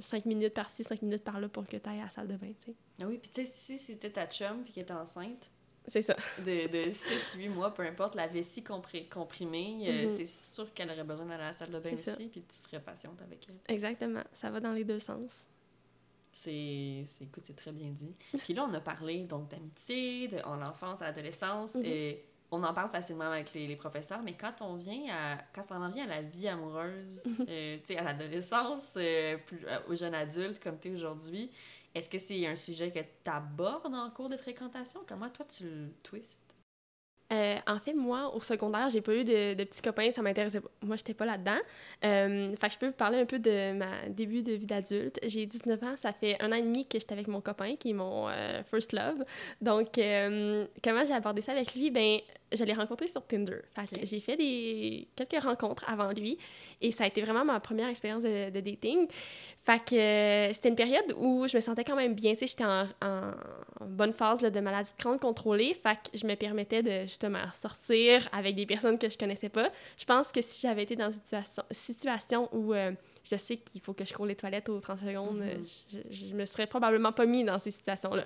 [0.00, 2.52] 5 minutes par-ci, 5 minutes par-là pour que tu ailles à la salle de bain,
[2.60, 2.76] tu sais.
[3.00, 5.50] Ah oui, puis tu sais, si c'était ta chum puis qu'elle était enceinte,
[5.88, 6.16] c'est ça.
[6.38, 9.08] De, de 6-8 mois, peu importe, la vessie comprimée,
[9.88, 10.16] euh, mm-hmm.
[10.16, 12.80] c'est sûr qu'elle aurait besoin d'aller à la salle de bain aussi, puis tu serais
[12.80, 13.74] patiente avec elle.
[13.74, 14.24] Exactement.
[14.32, 15.46] Ça va dans les deux sens.
[16.38, 18.14] C'est, c'est, écoute, c'est très bien dit.
[18.44, 21.74] Puis là, on a parlé donc d'amitié, de, en enfance, à l'adolescence.
[21.74, 21.84] Mhm.
[21.86, 25.62] et on en parle facilement avec les, les professeurs, mais quand on vient à, quand
[25.72, 27.46] en vient à la vie amoureuse, Mhm.
[27.48, 31.50] euh, tu sais, à l'adolescence, euh, plus, euh, aux jeunes adultes comme tu es aujourd'hui,
[31.94, 35.00] est-ce que c'est un sujet que tu abordes en cours de fréquentation?
[35.08, 36.45] Comment toi tu le twistes?
[37.32, 40.60] Euh, en fait, moi, au secondaire, j'ai pas eu de, de petits copains, ça m'intéressait
[40.60, 40.70] pas.
[40.82, 41.58] Moi, j'étais pas là-dedans.
[42.04, 45.18] Euh, fait que je peux vous parler un peu de ma début de vie d'adulte.
[45.24, 47.90] J'ai 19 ans, ça fait un an et demi que j'étais avec mon copain, qui
[47.90, 49.24] est mon euh, first love.
[49.60, 51.90] Donc, euh, comment j'ai abordé ça avec lui?
[51.90, 52.20] Ben,
[52.52, 53.58] je l'ai rencontré sur Tinder.
[54.02, 56.38] J'ai fait des quelques rencontres avant lui
[56.80, 59.06] et ça a été vraiment ma première expérience de, de dating.
[59.64, 62.32] Fait que euh, c'était une période où je me sentais quand même bien.
[62.32, 63.32] Tu sais, j'étais en, en-
[63.80, 65.74] en bonne phase là, de maladie de Crohn contrôlée.
[65.74, 69.68] Fait que je me permettais de justement sortir avec des personnes que je connaissais pas.
[69.98, 72.92] Je pense que si j'avais été dans une situation, situation où euh,
[73.28, 75.64] je sais qu'il faut que je cours les toilettes aux 30 secondes, Mhm.
[76.10, 78.24] je, je me serais probablement pas mis dans ces situations-là.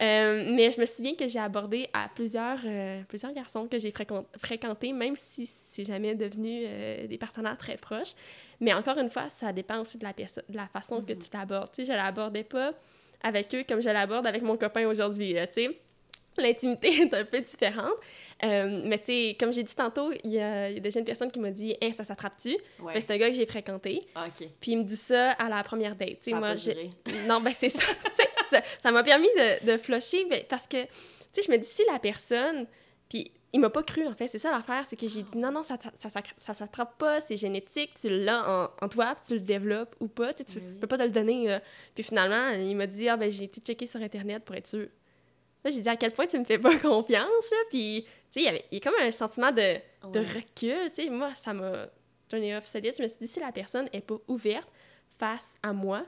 [0.00, 3.90] Euh, mais je me souviens que j'ai abordé à plusieurs, euh, plusieurs garçons que j'ai
[3.90, 8.12] fréquent- fréquentés, même si c'est jamais devenu euh, des partenaires très proches.
[8.60, 11.18] Mais encore une fois, ça dépend aussi de la, de la façon que Mhm.
[11.18, 11.70] tu l'abordes.
[11.72, 12.72] Tu sais, je l'abordais pas
[13.22, 15.78] avec eux comme je l'aborde avec mon copain aujourd'hui, tu sais.
[16.38, 17.94] L'intimité est un peu différente.
[18.44, 20.98] Euh, mais tu sais, comme j'ai dit tantôt, il y, a il y a déjà
[21.00, 22.50] une personne qui m'a dit «Hein, ça s'attrape-tu?
[22.80, 22.92] Ouais.
[22.94, 24.02] Ben, C'est un gars que j'ai fréquenté.
[24.14, 24.26] Ah.
[24.60, 26.18] Puis il me dit ça à la première date.
[26.22, 26.54] Tu sais, Ça moi,
[27.26, 27.78] non, ben c'est ça.
[28.82, 30.88] Ça- m'a permis de, de flusher ben, parce que, tu
[31.32, 32.66] sais, je me dis, si la personne.
[33.08, 34.28] Puis il m'a pas cru, en fait.
[34.28, 37.22] C'est ça l'affaire, c'est que j'ai dit, non, non, ça, ça, ça, ça s'attrape pas,
[37.22, 40.34] c'est génétique, tu l'as en, en toi, puis tu le développes ou pas.
[40.34, 40.78] Tu Ben oui.
[40.80, 41.46] peux pas te le donner.
[41.48, 41.62] là.
[41.94, 44.88] Puis finalement, il m'a dit, ah, ben j'ai été checker sur Internet pour être sûr.
[45.66, 47.56] Là, j'ai dit, à quel point tu me fais pas confiance, là.
[47.70, 51.02] Puis, tu sais, il y avait il y a comme un sentiment de, recul, tu
[51.02, 51.88] sais, moi, ça m'a
[52.28, 52.94] turné off solide.
[52.96, 54.68] Je me suis dit, si la personne est pas ouverte
[55.18, 56.04] face à moi,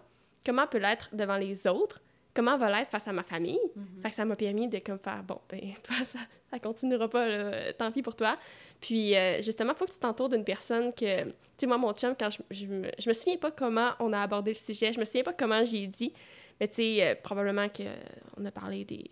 [0.47, 2.01] comment peut l'être devant les autres?
[2.35, 3.59] Comment va l'être face à ma famille?
[3.75, 4.01] Mhm.
[4.01, 6.21] Fait que ça m'a permis de comme faire, bon, ben, toi, ça,
[6.53, 8.39] ça continuera pas, là, tant pis pour toi.
[8.81, 11.25] Puis, euh, justement, faut que tu t'entoures d'une personne que...
[11.25, 14.13] Tu sais, moi, mon chum, quand je, je, me, je me souviens pas comment on
[14.13, 16.13] a abordé le sujet, je me souviens pas comment j'ai dit,
[16.61, 19.11] mais tu sais, euh, probablement qu'on a parlé des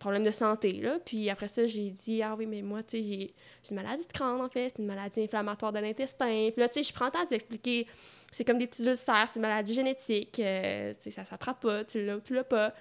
[0.00, 0.98] problèmes de santé, là.
[1.04, 4.04] Puis après ça, j'ai dit, ah oui, mais moi, tu sais, j'ai j'ai une maladie
[4.06, 6.50] de Crohn, en fait, c'est une maladie inflammatoire de l'intestin.
[6.52, 7.86] Puis là, tu sais, je prends le temps d'expliquer,
[8.32, 11.84] c'est comme des petits ulcères, c'est une maladie génétique, euh, tu sais, ça s'attrape pas,
[11.84, 12.74] tu l'as ou tu l'as pas.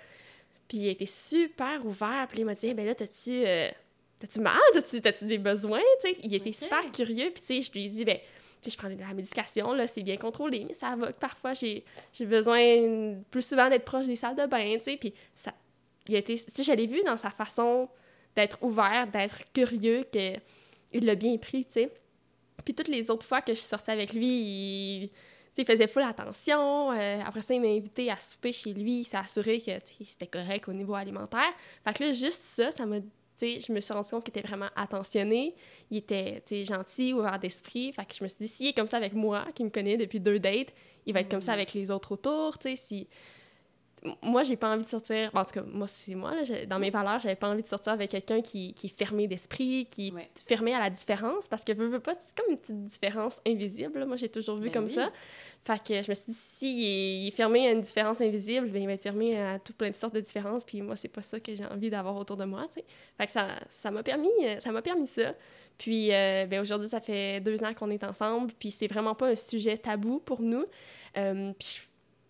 [0.67, 3.45] Puis il était super ouvert, puis il m'a dit, Eh ben là, t'as-tu...
[3.45, 3.69] euh,
[4.19, 4.57] T'as-tu mal?
[4.73, 5.79] T'as-tu, t'as-tu des besoins?
[6.03, 7.31] Tu sais, il était super curieux.
[7.33, 8.17] Puis, tu sais, je lui ai dit, ben,
[8.61, 11.19] tu sais, je prends de la médication, là, c'est bien contrôlé, mais ça va que
[11.19, 14.97] parfois, j'ai, j'ai besoin plus souvent d'être proche des salles de bain, tu sais.
[14.97, 15.53] Puis, ça,
[16.09, 17.89] il a été, tu sais, je l'ai vu dans sa façon
[18.35, 20.35] d'être ouvert, d'être curieux, que
[20.91, 21.91] il l'a bien pris, tu sais.
[22.65, 25.09] Puis, toutes les autres fois que je suis sortie avec lui,
[25.57, 26.91] il, faisait full attention.
[26.91, 29.01] Euh, après ça, il m'a invité à souper chez lui.
[29.01, 29.71] Il s'est assuré que
[30.05, 31.51] c'était correct au niveau alimentaire.
[31.83, 32.99] Fait que là, juste ça, ça m'a
[33.41, 35.55] je me suis rendu compte qu'il était vraiment attentionné,
[35.89, 37.91] il était, gentil, ouvert d'esprit.
[37.93, 39.97] Fait que je me suis dit, s'il est comme ça avec moi, qui me connaît
[39.97, 40.73] depuis deux dates,
[41.05, 41.59] il va être comme ça Mhm.
[41.59, 43.07] avec les autres autour, tu sais, si...
[44.21, 45.29] Moi, j'ai pas envie de sortir...
[45.33, 47.67] bon, en tout cas, moi, c'est moi, là, dans mes valeurs, j'avais pas envie de
[47.67, 51.63] sortir avec quelqu'un qui, qui est fermé d'esprit, qui est fermé à la différence, parce
[51.65, 54.05] que, veux, veux pas, c'est comme une petite différence invisible, là.
[54.05, 54.93] Moi, j'ai toujours vu Ben comme oui.
[54.93, 55.11] ça.
[55.63, 58.69] Fait que je me suis dit, s'il est, il est fermé à une différence invisible,
[58.69, 61.09] ben, il va être fermé à tout plein de sortes de différences, puis moi, c'est
[61.09, 62.85] pas ça que j'ai envie d'avoir autour de moi, tu sais.
[63.17, 65.33] Fait que ça ça m'a permis, euh, ça m'a permis ça.
[65.77, 69.27] Puis euh, ben, aujourd'hui, ça fait deux ans qu'on est ensemble, puis c'est vraiment pas
[69.31, 70.65] un sujet tabou pour nous.
[71.17, 71.88] Euh, puis je-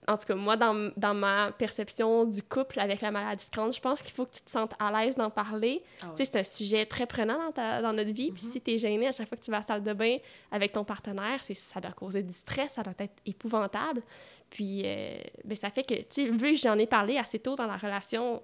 [0.09, 3.71] en tout cas, moi, dans, dans ma perception du couple avec la maladie de Crohn,
[3.71, 5.83] je pense qu'il faut que tu te sentes à l'aise d'en parler.
[6.01, 6.11] Ah ouais.
[6.17, 8.31] Tu sais, c'est un sujet très prenant dans, ta- dans notre vie.
[8.31, 8.51] Puis Mhm.
[8.51, 10.17] si tu es gêné à chaque fois que tu vas à la salle de bain
[10.51, 14.01] avec ton partenaire, ça doit causer du stress, ça doit être épouvantable.
[14.49, 17.55] Puis euh, ben, ça fait que, tu sais, vu que j'en ai parlé assez tôt
[17.55, 18.41] dans la relation,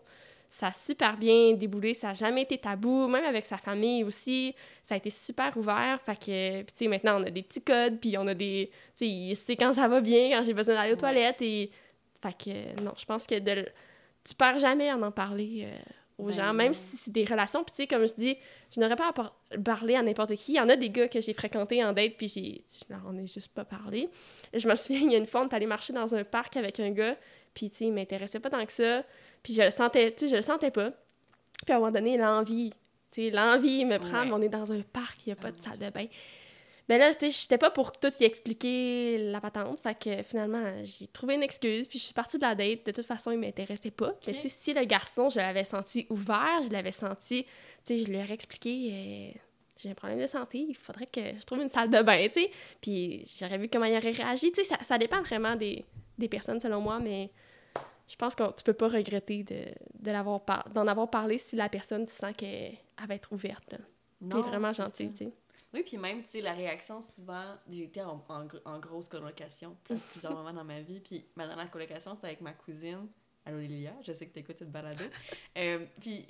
[0.49, 4.55] ça a super bien déboulé, ça n'a jamais été tabou, même avec sa famille aussi,
[4.84, 5.99] ça a été super ouvert.
[6.05, 8.69] Fait que, tu sais, maintenant, on a des petits codes, puis on a des...
[8.97, 10.99] Tu sais, il sait quand ça va bien, quand j'ai besoin d'aller aux Ouais.
[10.99, 11.69] toilettes, et...
[12.21, 13.51] Fait que, non, je pense que de...
[13.51, 13.67] le-
[14.23, 15.77] tu perds jamais à en parler euh,
[16.17, 17.63] aux Ben gens, même si c'est des relations.
[17.63, 18.38] Puis tu sais, comme je dis,
[18.73, 20.53] je n'aurais pas à par- parler à n'importe qui.
[20.53, 22.63] Il y en a des gars que j'ai fréquentés en date, puis j'ai...
[22.79, 24.10] je leur en ai juste pas parlé.
[24.53, 26.58] Je me souviens, il y a une fois, on est allé marcher dans un parc
[26.58, 27.15] avec un gars,
[27.53, 29.03] puis tu sais, il m'intéressait pas tant que ça.
[29.45, 30.89] Puis je le sentais, tu sais, je le sentais pas.
[31.63, 32.71] Puis à un moment donné, l'envie,
[33.12, 34.25] tu sais, l'envie me prend, Ouais.
[34.25, 35.89] mais on est dans un parc, il n'y a pas Ah, de mon salle de
[35.91, 36.08] bain.
[36.89, 40.63] Ben là, tu sais, j'étais pas pour tout y expliquer la patente, fait que finalement,
[40.84, 42.86] j'ai trouvé une excuse, puis je suis partie de la date.
[42.88, 44.15] De toute façon, il m'intéressait pas.
[44.25, 44.39] Mais Ok.
[44.41, 47.49] tu sais, si le garçon, je l'avais senti ouvert, je l'avais senti, tu
[47.86, 48.89] sais, je lui aurais expliqué...
[49.36, 49.39] euh,
[49.77, 52.41] j'ai un problème de santé, il faudrait que je trouve une salle de bain, tu
[52.41, 52.51] sais.
[52.81, 54.51] Puis j'aurais vu comment il aurait réagi.
[54.51, 55.84] Tu sais, ça, ça dépend vraiment des,
[56.17, 57.29] des personnes, selon moi, mais
[58.08, 59.65] je pense que tu peux pas regretter de,
[60.00, 63.32] de l'avoir par- d'en avoir parlé si la personne, tu sens qu'elle elle va être
[63.32, 63.72] ouverte.
[63.74, 63.80] là.
[64.30, 65.34] Puis est vraiment gentille, tu sais.
[65.74, 69.76] Oui, puis même, tu sais, la réaction, souvent, j'ai été en, en, en grosse colocation
[69.89, 71.00] à plusieurs moments dans ma vie.
[71.02, 73.08] Puis ma dernière colocation, c'était avec ma cousine.
[73.46, 75.04] Allô Lilia, je sais que t'écoutes cette balado.
[75.58, 76.26] Euh, puis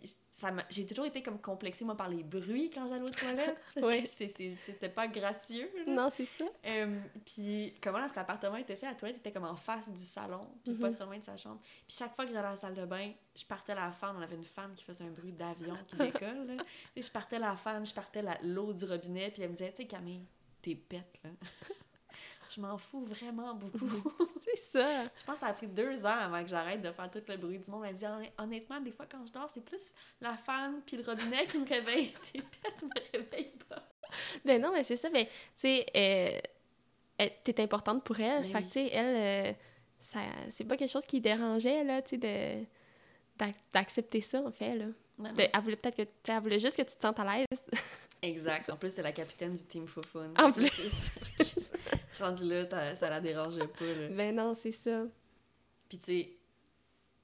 [0.69, 3.57] j'ai toujours été comme complexée, moi, par les bruits quand j'allais aux toilettes.
[3.75, 4.03] Parce Ouais.
[4.03, 4.07] que
[4.57, 5.69] c'était pas gracieux.
[5.85, 5.93] là.
[5.93, 6.45] Non, c'est ça.
[6.65, 10.47] Euh, puis comment notre appartement était fait, la toilette était comme en face du salon,
[10.63, 10.79] puis Mhm.
[10.79, 11.59] pas très loin de sa chambre.
[11.87, 14.21] Puis chaque fois que j'allais à la salle de bain, je partais la fan, on
[14.21, 16.47] avait une fan qui faisait un bruit d'avion qui décolle.
[16.47, 16.63] là.
[16.95, 19.77] Et je partais la fan, je partais l'eau du robinet, puis elle me disait, tu
[19.77, 20.25] sais Camille,
[20.61, 21.29] t'es pète là.
[22.55, 24.13] Je m'en fous vraiment beaucoup.
[24.45, 25.03] C'est ça.
[25.03, 27.37] je pense que ça a pris deux ans avant que j'arrête de faire tout le
[27.37, 27.83] bruit du monde.
[27.87, 31.03] Elle dit Honn- honnêtement, des fois quand je dors, c'est plus la fan puis le
[31.03, 32.13] robinet qui me réveille.
[32.33, 33.83] T'es pète, me réveille pas.
[34.45, 35.09] Ben non, mais c'est ça.
[35.09, 38.43] Ben, tu sais, euh, t'es importante pour elle.
[38.43, 38.63] Ben fait que, oui.
[38.65, 39.53] tu sais, elle, euh,
[39.99, 40.19] ça,
[40.51, 42.65] c'est pas quelque chose qui dérangeait, là, tu sais,
[43.37, 44.85] de, d'accepter ça, en fait, là.
[45.17, 47.45] De- elle voulait peut-être que, elle voulait juste que tu te sentes à l'aise.
[48.21, 48.69] Exact.
[48.69, 50.33] En plus, c'est la capitaine du team Foufoune.
[50.39, 50.69] En Fait
[52.19, 53.85] rendu là, ça, ça la dérangeait pas.
[53.85, 54.07] Là.
[54.09, 55.03] Ben non, c'est ça.
[55.89, 56.29] Puis, tu sais,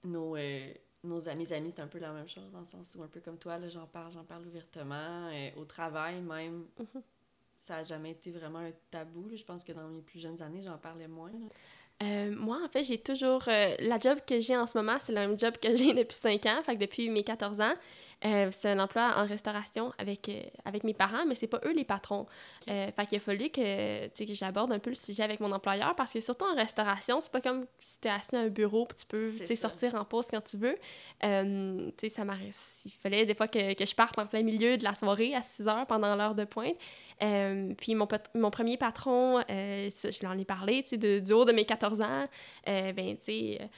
[0.04, 0.72] nos, euh,
[1.04, 3.20] nos amis, amis, c'est un peu la même chose, dans le sens où, un peu
[3.20, 5.30] comme toi, là, j'en parle, j'en parle ouvertement.
[5.32, 7.02] euh, au travail, même, Mhm.
[7.58, 9.28] ça a jamais été vraiment un tabou.
[9.30, 9.36] là.
[9.36, 11.32] Je pense que dans mes plus jeunes années, j'en parlais moins.
[11.32, 11.48] là.
[12.04, 13.44] Euh, moi, en fait, j'ai toujours...
[13.48, 16.16] euh, la job que j'ai en ce moment, c'est le même job que j'ai depuis
[16.18, 17.74] 5 ans, fait que depuis mes 14 ans.
[18.24, 21.74] Euh, c'est un emploi en restauration avec, euh, avec mes parents, mais c'est pas eux
[21.74, 22.28] les patrons.
[22.70, 26.14] Euh, fait qu'il a fallu que, j'aborde un peu le sujet avec mon employeur parce
[26.14, 29.06] que surtout en restauration, c'est pas comme si t'es assis à un bureau puis tu
[29.08, 30.78] peux sortir en pause quand tu veux.
[31.24, 32.24] Euh, tu ça.
[32.86, 35.42] Il fallait des fois que, que je parte en plein milieu de la soirée à
[35.42, 36.78] 6 heures pendant l'heure de pointe.
[37.78, 41.66] Puis mon, mon premier patron, je l'en ai parlé, tu sais, du haut de mes
[41.66, 42.28] 14 ans,
[42.66, 43.70] ben, tu sais,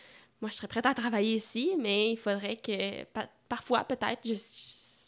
[0.43, 3.05] moi, je serais prête à travailler ici, mais il faudrait que,
[3.55, 4.33] parfois, peut-être, je,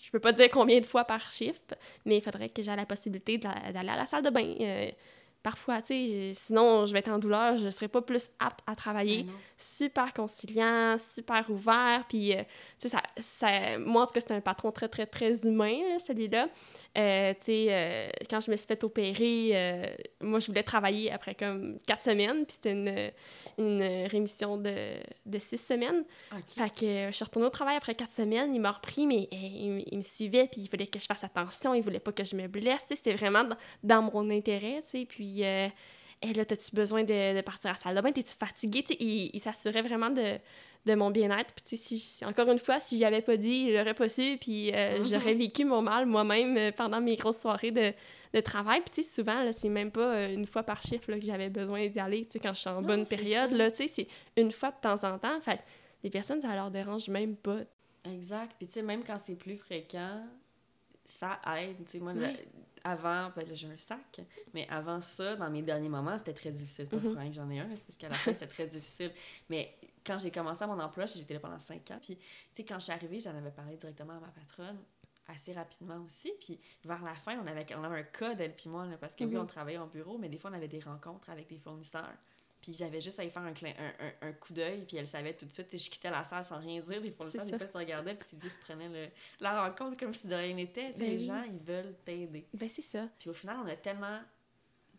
[0.05, 2.85] je peux pas dire combien de fois par shift, mais il faudrait que j'aie la
[2.85, 4.53] possibilité d'aller à la salle de bain.
[4.59, 4.91] euh,
[5.41, 8.75] parfois, tu sais, sinon, je vais être en douleur, je serais pas plus apte à
[8.75, 9.37] travailler Ah non.
[9.57, 12.43] super conciliant, super ouvert, puis, euh,
[12.79, 15.77] tu sais, ça, ça, moi, en tout cas, c'était un patron très, très, très humain,
[15.91, 16.49] là, celui-là.
[16.97, 21.35] Euh, tu sais, euh, quand je me suis fait opérer, moi, je voulais travailler après
[21.35, 23.11] comme quatre semaines, puis c'était une,
[23.57, 24.75] une rémission de,
[25.25, 26.03] de six semaines.
[26.47, 29.27] Fait que euh, je suis retournée au travail après quatre semaines, il m'a repris, mais
[29.31, 32.11] euh, il, il me suivait, puis il fallait que je fasse attention, il voulait pas
[32.11, 35.43] que je me blesse, c'était vraiment dans, dans mon intérêt, tu sais, puis...
[35.43, 35.67] euh,
[36.21, 38.11] Hey, là, t'as-tu besoin de, de partir à la salle de bain?
[38.11, 38.83] T'es-tu fatigué?
[38.83, 40.39] Tu sais, il, il s'assurait vraiment de,
[40.85, 41.53] de mon bien-être.
[41.53, 44.37] Puis, si, encore une fois, si j'y avais pas dit, il l'aurait pas su.
[44.39, 45.03] Puis, euh, Mhm.
[45.03, 47.93] j'aurais vécu mon mal moi-même euh, pendant mes grosses soirées de,
[48.35, 48.81] de travail.
[48.81, 51.25] Puis, tu sais, souvent, là, c'est même pas euh, une fois par chiffre là, que
[51.25, 52.25] j'avais besoin d'y aller.
[52.25, 53.55] Tu sais, quand je suis en Non, bonne période, ça.
[53.57, 54.07] là, tu sais, c'est
[54.41, 55.39] une fois de temps en temps.
[55.41, 55.63] Fait
[56.03, 57.59] les personnes, ça leur dérange même pas.
[58.03, 58.51] Exact.
[58.57, 60.21] Puis, tu sais, même quand c'est plus fréquent,
[61.05, 61.77] ça aide.
[61.85, 62.25] Tu sais, moi, Oui.
[62.83, 64.21] avant, ben là, j'ai un sac,
[64.53, 66.87] mais avant ça, dans mes derniers moments, c'était très difficile.
[66.87, 68.67] Pas pour rien que j'en ai un, mais c'est parce qu'à la fin, c'était très
[68.67, 69.11] difficile.
[69.49, 69.73] Mais
[70.05, 71.97] quand j'ai commencé à mon emploi, j'étais là pendant cinq ans.
[72.01, 74.77] Puis, tu sais, quand je suis arrivée, j'en avais parlé directement à ma patronne
[75.27, 76.31] assez rapidement aussi.
[76.39, 79.15] Puis, vers la fin, on avait, on avait un code, elle puis moi, là, parce
[79.15, 79.41] que oui, Mhm.
[79.41, 82.13] on travaillait en bureau, mais des fois, on avait des rencontres avec des fournisseurs.
[82.61, 85.33] Puis j'avais juste à y faire un, un, un, un coup d'œil, puis elle savait
[85.35, 85.69] tout de suite.
[85.77, 86.99] Je quittais la salle sans rien dire.
[86.99, 90.33] Les fournisseurs, des fois, se regardaient, puis qui prenait le- la rencontre comme si de
[90.33, 90.93] rien n'était.
[90.93, 91.25] Ben les oui.
[91.25, 92.47] gens, ils veulent t'aider.
[92.53, 93.07] Ben, c'est ça.
[93.19, 94.19] Puis au final, on a tellement,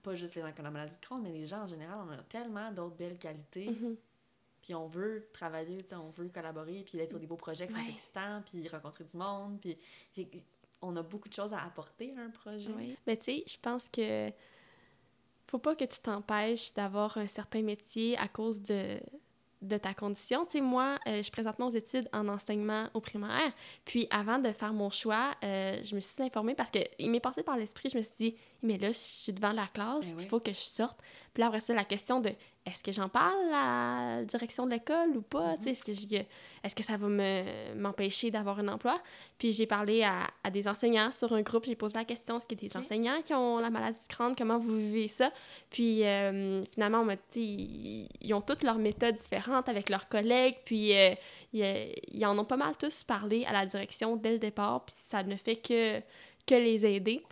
[0.03, 1.99] pas juste les gens qui ont la maladie de Crohn, mais les gens en général,
[2.07, 3.69] on a tellement d'autres belles qualités.
[3.71, 3.97] Mhm.
[4.67, 7.79] Puis on veut travailler, on veut collaborer, puis être sur des beaux projets qui sont
[7.79, 7.91] Ouais.
[7.93, 9.61] excitants, puis rencontrer du monde.
[9.61, 9.79] Puis
[10.83, 12.69] on a beaucoup de choses à apporter à un projet.
[12.77, 12.97] Oui.
[13.07, 14.33] Mais tu sais, je pense que
[15.47, 18.99] faut pas que tu t'empêches d'avoir un certain métier à cause de,
[19.63, 20.45] de ta condition.
[20.47, 23.53] Tu sais, moi, euh, je suis présentement aux études en enseignement au primaire.
[23.85, 27.45] Puis avant de faire mon choix, euh, je me suis informée parce qu'il m'est passé
[27.45, 30.23] par l'esprit, je me suis dit, mais là, je suis devant la classe, Ben il
[30.25, 30.27] oui.
[30.27, 31.01] faut que je sorte.
[31.33, 32.33] Puis là, après ça, la question de
[32.67, 35.57] est-ce que j'en parle à la direction de l'école ou pas?
[35.57, 35.69] Mhm.
[35.69, 39.01] Est-ce que, ça va me, m'empêcher d'avoir un emploi?
[39.39, 42.47] Puis j'ai parlé à, à des enseignants sur un groupe, j'ai posé la question, est-ce
[42.47, 45.31] qu'il y a des enseignants qui ont la maladie de Crohn, comment vous vivez ça?
[45.71, 50.09] Puis euh, finalement, on m'a dit, ils, ils ont toutes leurs méthodes différentes avec leurs
[50.09, 51.15] collègues, puis euh,
[51.53, 54.97] ils, ils en ont pas mal tous parlé à la direction dès le départ, puis
[55.09, 56.01] ça ne fait que,
[56.45, 57.23] que les aider.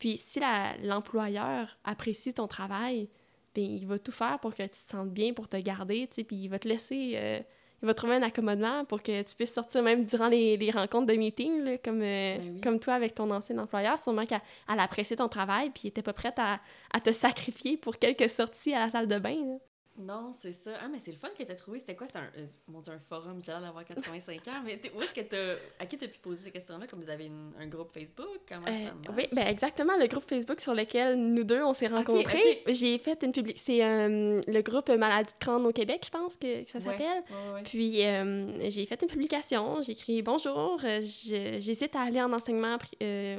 [0.00, 0.40] Puis si
[0.82, 3.08] l'employeur apprécie ton travail,
[3.54, 6.16] ben il va tout faire pour que tu te sentes bien, pour te garder, tu
[6.16, 7.12] sais, puis il va te laisser...
[7.16, 7.40] euh,
[7.82, 11.06] il va trouver un accommodement pour que tu puisses sortir même durant les, les rencontres
[11.06, 12.60] de meeting, là, comme, euh, Ben oui.
[12.60, 13.98] comme toi avec ton ancien employeur.
[13.98, 16.60] Sûrement qu'elle elle appréciait ton travail puis elle était pas prête à,
[16.92, 19.34] à te sacrifier pour quelques sorties à la salle de bain.
[19.46, 19.56] là.
[20.00, 20.70] Non, c'est ça.
[20.82, 21.78] Ah, mais c'est le fun que tu as trouvé.
[21.78, 22.06] C'était quoi?
[22.06, 24.62] C'était un, euh, mon Dieu, un forum, j'ai d'avoir 85 ans.
[24.64, 25.36] Mais où est-ce que tu
[25.78, 26.86] À qui tu as pu poser ces questions-là?
[26.86, 28.40] Comme vous avez un groupe Facebook?
[28.48, 29.16] Comment ça Euh, marche?
[29.16, 32.62] oui, ben exactement, le groupe Facebook sur lequel nous deux, on s'est rencontrés.
[32.68, 33.64] J'ai fait une publication.
[33.74, 37.22] C'est euh, le groupe Maladie de crâne au Québec, je pense que, que ça s'appelle.
[37.30, 37.62] ouais, ouais.
[37.64, 37.96] Puis
[38.70, 42.76] j'ai fait une publication, j'ai écrit Bonjour, j'hésite à aller en enseignement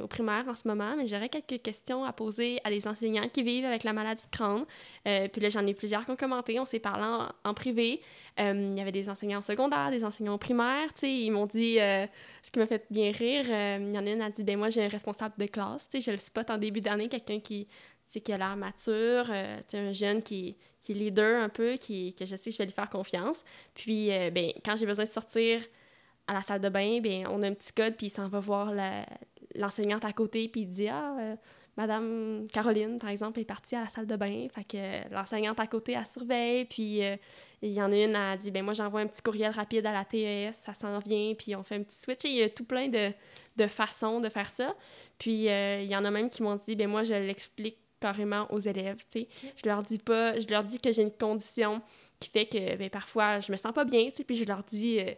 [0.02, 3.42] au primaire en ce moment, mais j'aurais quelques questions à poser à des enseignants qui
[3.42, 4.64] vivent avec la maladie de Crohn.
[5.06, 7.04] Euh, puis là, j'en ai plusieurs qui ont commenté, on s'est parlé
[7.44, 8.00] en, privé.
[8.38, 11.80] Euh, il y avait des enseignants secondaires, des enseignants primaires, tu sais, ils m'ont dit,
[11.80, 12.06] euh,
[12.42, 14.70] ce qui m'a fait bien rire, il y en a une a dit, ben moi
[14.70, 17.68] j'ai un responsable de classe, tu sais, je le spot en début d'année, quelqu'un qui,
[18.12, 22.36] qui a l'air mature, un jeune qui, qui est leader un peu, qui, que je
[22.36, 23.44] sais que je vais lui faire confiance.
[23.74, 25.60] Puis, ben, quand j'ai besoin de sortir
[26.26, 28.40] à la salle de bain, ben, on a un petit code, puis il s'en va
[28.40, 28.72] voir
[29.54, 31.36] l'enseignante à côté, puis il dit Ah,
[31.76, 34.46] Madame Caroline, par exemple, est partie à la salle de bain.
[34.54, 37.16] Fait que euh, l'enseignante à côté, elle surveille, puis euh,
[37.62, 39.86] il y en a une, elle a dit Ben, moi, j'envoie un petit courriel rapide
[39.86, 42.24] à la TES, ça s'en vient, puis on fait un petit switch.
[42.24, 43.10] Et il y a tout plein de,
[43.56, 44.74] de façons de faire ça.
[45.18, 48.46] Puis, euh, il y en a même qui m'ont dit Ben, moi, je l'explique carrément
[48.50, 49.28] aux élèves, tu sais.
[49.56, 51.80] Je leur dis pas, je leur dis que j'ai une condition
[52.18, 54.62] qui fait que ben, parfois je me sens pas bien, tu sais, puis je leur
[54.64, 55.12] dis euh,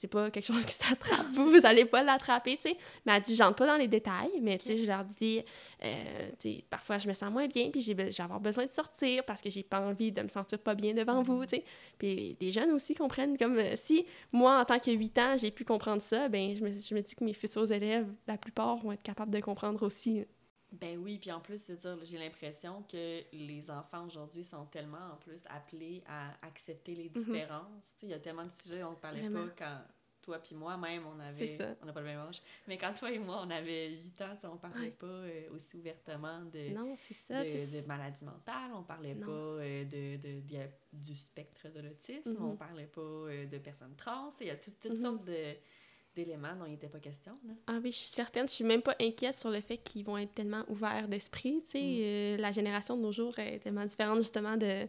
[0.00, 2.76] c'est pas quelque chose qui s'attrape, vous, vous allez pas l'attraper, tu sais.
[3.04, 5.42] Mais elle dit j'entre pas dans les détails, mais tu sais, je leur dis
[5.84, 8.72] euh, tu sais, parfois je me sens moins bien, puis je vais avoir besoin de
[8.72, 11.64] sortir parce que j'ai pas envie de me sentir pas bien devant vous, tu sais.
[11.98, 15.50] Puis les jeunes aussi comprennent comme euh, si moi en tant que 8 ans, j'ai
[15.50, 18.76] pu comprendre ça, ben je me, je me dis que mes futurs élèves, la plupart
[18.78, 20.24] vont être capables de comprendre aussi.
[20.72, 21.70] Ben oui, puis en plus,
[22.02, 27.94] j'ai l'impression que les enfants aujourd'hui sont tellement en plus appelés à accepter les différences.
[27.98, 29.32] Tu sais, il y a tellement de sujets on ne parlait Mhm.
[29.32, 29.48] Vraiment.
[29.48, 29.78] pas quand
[30.22, 33.10] toi puis moi même on avait on n'a pas le même âge, mais quand toi
[33.10, 34.90] et moi on avait 8 ans, on parlait Ouais.
[34.90, 36.94] pas euh, aussi ouvertement de Non,
[37.26, 39.26] ça, de, de maladie mentale, on parlait Non.
[39.26, 42.44] pas euh, de, de- de- du spectre de l'autisme, Mhm.
[42.44, 44.98] on parlait pas euh, de personnes trans, il y a tout- toutes Mhm.
[44.98, 45.54] sortes de
[46.14, 47.38] d'éléments dont il n'était pas question.
[47.46, 47.54] Là.
[47.66, 48.48] Ah oui, je suis certaine.
[48.48, 51.58] Je suis même pas inquiète sur le fait qu'ils vont être tellement ouverts d'esprit.
[51.58, 51.76] Mm.
[51.76, 54.86] Euh, la génération de nos jours est tellement différente justement de,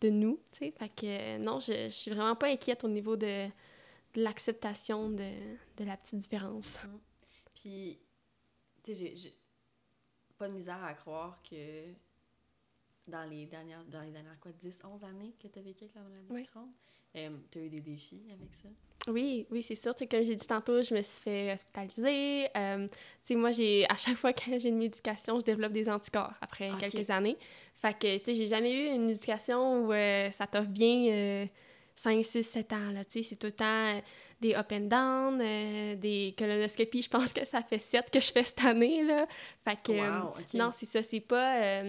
[0.00, 0.40] de nous.
[0.52, 3.46] Tu sais, fait que euh, non, je, je suis vraiment pas inquiète au niveau de,
[3.46, 5.30] de l'acceptation de,
[5.76, 6.78] de la petite différence.
[7.54, 7.98] Puis,
[8.82, 9.36] tu sais, j'ai-
[10.38, 11.92] pas de misère à croire que
[13.06, 15.94] dans les dernières, dans les dernières quoi, 10, 11 années que tu as vécu avec
[15.96, 16.42] la maladie Oui.
[16.44, 18.68] de Crohn, tu as eu des défis avec ça?
[19.08, 19.94] Oui, oui, c'est sûr.
[19.94, 22.48] Tu sais, comme j'ai dit tantôt, je me suis fait hospitaliser.
[22.56, 25.88] Euh, tu sais, moi, j'ai à chaque fois que j'ai une médication, je développe des
[25.88, 26.80] anticorps après Ok.
[26.80, 27.36] quelques années.
[27.80, 31.46] Fait que, tu sais, j'ai jamais eu une médication où euh, ça t'offre bien euh,
[31.96, 33.04] 5, 6, 7 ans, là.
[33.04, 34.00] Tu sais, c'est tout le temps euh,
[34.40, 37.02] des up and down, euh, des colonoscopies.
[37.02, 39.26] Je pense que ça fait 7 que je fais cette année, là.
[39.64, 39.92] Fait que...
[39.92, 41.82] Wow, non, c'est ça, c'est pas...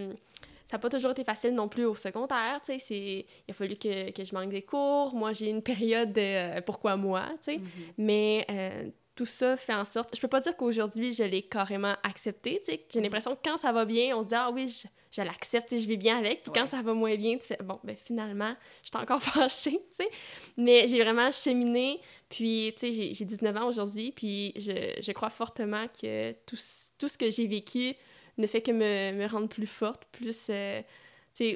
[0.71, 3.25] ça n'a pas toujours été facile non plus au secondaire, tu sais, c'est...
[3.47, 5.13] Il a fallu que, que je manque des cours.
[5.13, 6.21] Moi, j'ai une période de
[6.57, 7.57] euh, pourquoi moi, tu sais.
[7.57, 7.67] Mhm.
[7.97, 10.15] Mais euh, tout ça fait en sorte...
[10.15, 12.85] Je peux pas dire qu'aujourd'hui, je l'ai carrément accepté, tu sais.
[12.89, 13.03] J'ai Mhm.
[13.03, 15.75] l'impression que quand ça va bien, on se dit «Ah oui, je, je l'accepte, tu
[15.75, 17.97] sais, je vis bien avec.» Puis quand ça va moins bien, tu fais «Bon, ben
[17.97, 20.09] finalement, je suis encore fâchée, tu sais.»
[20.57, 25.11] Mais j'ai vraiment cheminé, puis, tu sais, j'ai- j'ai 19 ans aujourd'hui, puis je, je
[25.11, 26.55] crois fortement que tout,
[26.97, 27.93] tout ce que j'ai vécu
[28.37, 30.81] ne fait que me, me rendre plus forte, plus euh,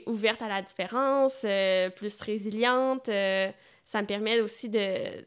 [0.05, 3.09] ouverte à la différence, euh, plus résiliente.
[3.09, 3.51] euh,
[3.85, 5.25] ça me permet aussi de...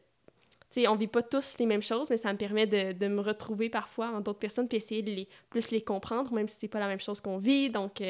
[0.69, 3.21] Sais, on vit pas tous les mêmes choses, mais ça me permet de, de me
[3.21, 6.67] retrouver parfois en d'autres personnes puis essayer de les, plus les comprendre, même si c'est
[6.67, 7.71] pas la même chose qu'on vit.
[7.71, 8.03] Donc,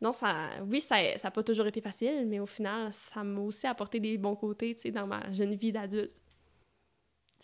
[0.00, 3.66] non, ça, oui, ça n'a pas toujours été facile, mais au final, ça m'a aussi
[3.66, 6.20] apporté des bons côtés, tu sais, dans ma jeune vie d'adulte.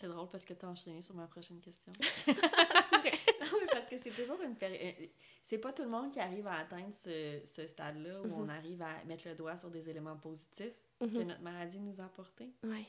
[0.01, 1.91] C'est drôle parce que tu as enchaîné sur ma prochaine question.
[2.27, 4.95] non, mais parce que c'est toujours une période.
[5.43, 8.33] C'est pas tout le monde qui arrive à atteindre ce, ce stade-là où Mhm.
[8.33, 11.23] on arrive à mettre le doigt sur des éléments positifs que Mhm.
[11.27, 12.49] notre maladie nous a apportés.
[12.63, 12.85] Ouais.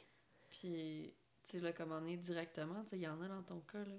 [0.50, 1.12] Puis
[1.48, 3.94] tu l'as commandé directement, tu sais, il y en a dans ton cas, là.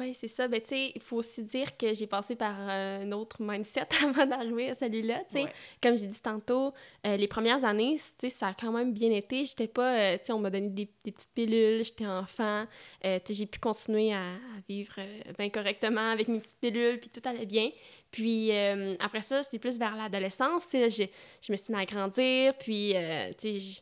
[0.00, 0.48] Oui, c'est ça.
[0.48, 4.24] Ben, tu sais, il faut aussi dire que j'ai passé par un autre mindset avant
[4.26, 5.44] d'arriver à celui-là, tu sais.
[5.44, 5.52] Ouais.
[5.82, 6.72] Comme j'ai dit tantôt,
[7.06, 9.44] euh, les premières années, tu sais, ça a quand même bien été.
[9.44, 12.64] J'étais pas, euh, tu sais, on m'a donné des, des petites pilules, j'étais enfant.
[13.04, 16.58] Euh, tu sais, j'ai pu continuer à, à vivre euh, bien correctement avec mes petites
[16.60, 17.70] pilules, puis tout allait bien.
[18.10, 21.84] Puis euh, après ça, c'était plus vers l'adolescence, tu sais, je me suis mis à
[21.84, 23.80] grandir, puis, euh, tu sais, j-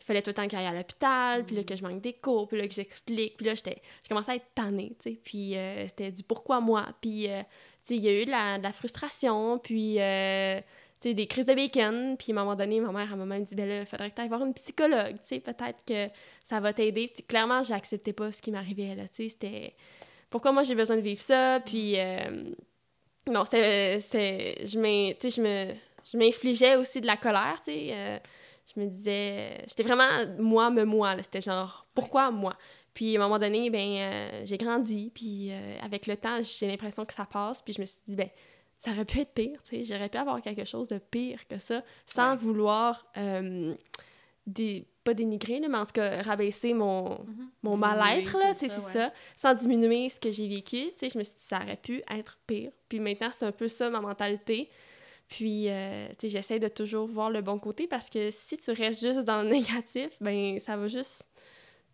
[0.00, 1.66] il fallait tout le temps que j'aille à l'hôpital, puis là, Mhm.
[1.66, 4.34] que je manque des cours, puis là, que j'explique, puis là, j'étais, je commençais à
[4.36, 7.42] être tannée, tu sais, puis euh, c'était du pourquoi moi, puis, euh,
[7.84, 10.60] tu sais, il y a eu de la, de la frustration, puis, euh,
[11.00, 13.24] tu sais, des crises de bacon, puis à un moment donné, ma mère, elle m'a
[13.26, 15.84] même dit, ben là, il faudrait que tu ailles voir une psychologue, tu sais, peut-être
[15.86, 16.08] que
[16.44, 19.74] ça va t'aider, puis clairement, j'acceptais pas ce qui m'arrivait, là, tu sais, c'était,
[20.28, 22.50] pourquoi moi j'ai besoin de vivre ça, puis, euh,
[23.28, 25.74] non, c'était, c'est, je me,
[26.16, 28.20] m'infligeais aussi de la colère, tu sais,
[28.74, 32.56] je me disais, j'étais vraiment moi, me moi, c'était genre, pourquoi moi?
[32.94, 36.66] Puis à un moment donné, ben, euh, j'ai grandi, puis euh, avec le temps, j'ai
[36.66, 38.28] l'impression que ça passe, puis je me suis dit, ben,
[38.78, 41.58] ça aurait pu être pire, tu sais, j'aurais pu avoir quelque chose de pire que
[41.58, 43.74] ça, sans vouloir, euh,
[44.46, 47.48] des, pas dénigrer, mais en tout cas, rabaisser mon, mm-hmm.
[47.62, 51.24] mon mal-être, là, c'est ça, sans diminuer ce que j'ai vécu, tu sais, je me
[51.24, 52.72] suis dit, ça aurait pu être pire.
[52.88, 54.70] Puis maintenant, c'est un peu ça, ma mentalité.
[55.30, 59.00] Puis, tu sais, j'essaie de toujours voir le bon côté, parce que si tu restes
[59.00, 61.26] juste dans le négatif, ben, ça va juste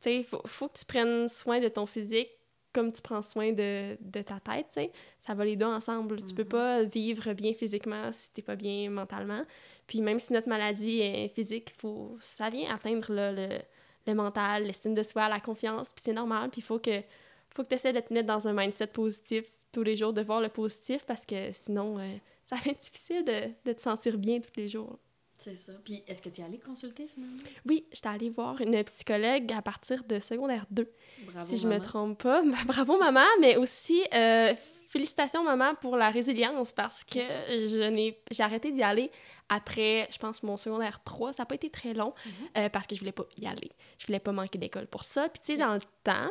[0.04, 2.30] il faut, faut, que tu prennes soin de ton physique
[2.72, 4.92] comme tu prends soin de, de ta tête, tu sais.
[5.20, 6.22] Ça va les deux ensemble.
[6.22, 6.48] Tu peux mhm.
[6.48, 9.44] pas vivre bien physiquement si t'es pas bien mentalement.
[9.86, 13.58] Puis même si notre maladie est physique, faut, ça vient atteindre le,
[14.06, 16.50] le mental, l'estime de soi, la confiance, puis c'est normal.
[16.50, 17.00] Puis il faut que,
[17.48, 20.20] faut que tu essaies de te mettre dans un mindset positif tous les jours, de
[20.20, 22.04] voir le positif, parce que sinon, euh,
[22.46, 24.98] ça va être difficile de, de te sentir bien tous les jours.
[25.38, 25.72] C'est ça.
[25.84, 27.36] Puis est-ce que tu es allée consulter finalement?
[27.66, 30.90] Oui, j'étais allée voir une psychologue à partir de secondaire 2.
[31.26, 32.42] Bravo, si je me trompe pas.
[32.66, 34.54] Bravo maman, mais aussi euh,
[34.88, 39.10] félicitations maman pour la résilience parce que je n'ai j'ai arrêté d'y aller
[39.48, 41.34] après, je pense, mon secondaire 3.
[41.34, 42.32] Ça n'a pas été très long mhm.
[42.56, 43.70] euh, parce que je voulais pas y aller.
[43.98, 45.28] Je voulais pas manquer d'école pour ça.
[45.28, 46.30] Puis tu sais, dans le temps,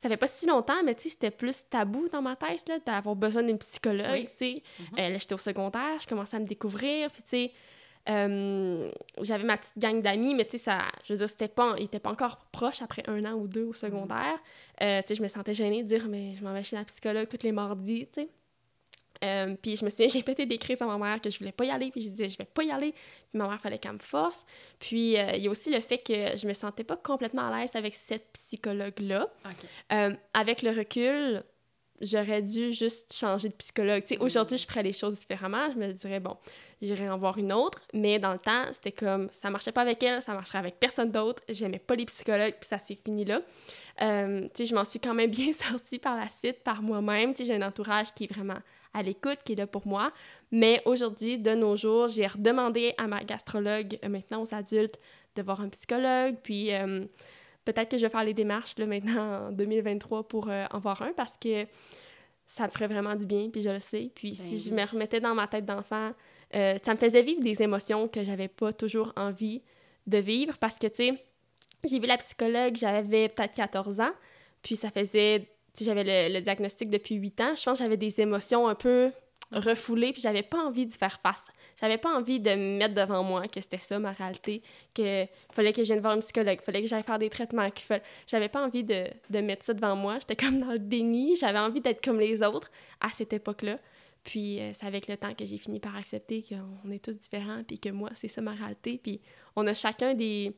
[0.00, 2.78] ça fait pas si longtemps, mais tu sais, c'était plus tabou dans ma tête, là,
[2.78, 4.62] d'avoir besoin d'une psychologue, tu sais.
[4.78, 4.86] Mhm.
[4.98, 7.52] Euh, là, j'étais au secondaire, je commençais à me découvrir, puis tu sais,
[8.08, 8.90] euh,
[9.20, 11.84] j'avais ma petite gang d'amis, mais tu sais, ça, je veux dire, c'était pas, ils
[11.84, 14.38] étaient pas encore proches après un an ou deux au secondaire.
[14.80, 16.84] Euh, tu sais, je me sentais gênée de dire, mais je m'en vais chez la
[16.84, 18.28] psychologue tous les mardis, tu sais.
[19.22, 21.52] Euh, puis je me souviens, j'ai pété des crises à ma mère que je voulais
[21.52, 22.92] pas y aller, puis je disais, je vais pas y aller.
[22.92, 24.44] Puis ma mère fallait qu'elle me force.
[24.78, 27.70] Puis il y a aussi le fait que je me sentais pas complètement à l'aise
[27.74, 29.28] avec cette psychologue-là.
[30.34, 31.42] avec le recul,
[32.00, 34.04] j'aurais dû juste changer de psychologue.
[34.20, 35.70] Aujourd'hui, je ferais les choses différemment.
[35.70, 36.36] Je me dirais, bon,
[36.80, 37.80] j'irais en voir une autre.
[37.92, 41.10] Mais dans le temps, c'était comme, ça marchait pas avec elle, ça marcherait avec personne
[41.10, 41.42] d'autre.
[41.48, 43.40] J'aimais pas les psychologues, puis ça s'est fini là.
[44.02, 47.34] Euh, je m'en suis quand même bien sortie par la suite, par moi-même.
[47.38, 48.58] J'ai un entourage qui est vraiment
[48.94, 50.12] à l'écoute, qui est là pour moi.
[50.50, 54.98] Mais aujourd'hui, de nos jours, j'ai redemandé à ma gastrologue, euh, maintenant aux adultes,
[55.36, 56.36] de voir un psychologue.
[56.42, 57.04] Puis euh,
[57.64, 61.12] peut-être que je vais faire les démarches là, maintenant en 2023 pour en voir un
[61.12, 61.66] parce que
[62.50, 64.10] ça me ferait vraiment du bien, puis je le sais.
[64.12, 66.10] Puis ben si je me remettais dans ma tête d'enfant,
[66.56, 69.62] euh, ça me faisait vivre des émotions que j'avais pas toujours envie
[70.08, 71.24] de vivre parce que, tu sais,
[71.84, 74.12] j'ai vu la psychologue, j'avais peut-être 14 ans,
[74.62, 75.48] puis ça faisait,
[75.80, 77.54] j'avais le, diagnostic depuis 8 ans.
[77.56, 79.10] Je pense que j'avais des émotions un peu
[79.52, 81.44] refoulées, puis j'avais pas envie d'y faire face.
[81.80, 84.62] J'avais pas envie de me mettre devant moi que c'était ça ma réalité,
[84.94, 87.84] que fallait que je vienne voir un psychologue, fallait que j'aille faire des traitements, qu'il
[87.84, 88.02] fallait...
[88.26, 90.18] j'avais pas envie de, de mettre ça devant moi.
[90.20, 93.78] J'étais comme dans le déni, j'avais envie d'être comme les autres à cette époque-là.
[94.22, 97.62] Puis euh, c'est avec le temps que j'ai fini par accepter qu'on est tous différents,
[97.64, 99.00] puis que moi, c'est ça ma réalité.
[99.02, 99.20] Puis
[99.56, 100.54] on a chacun des,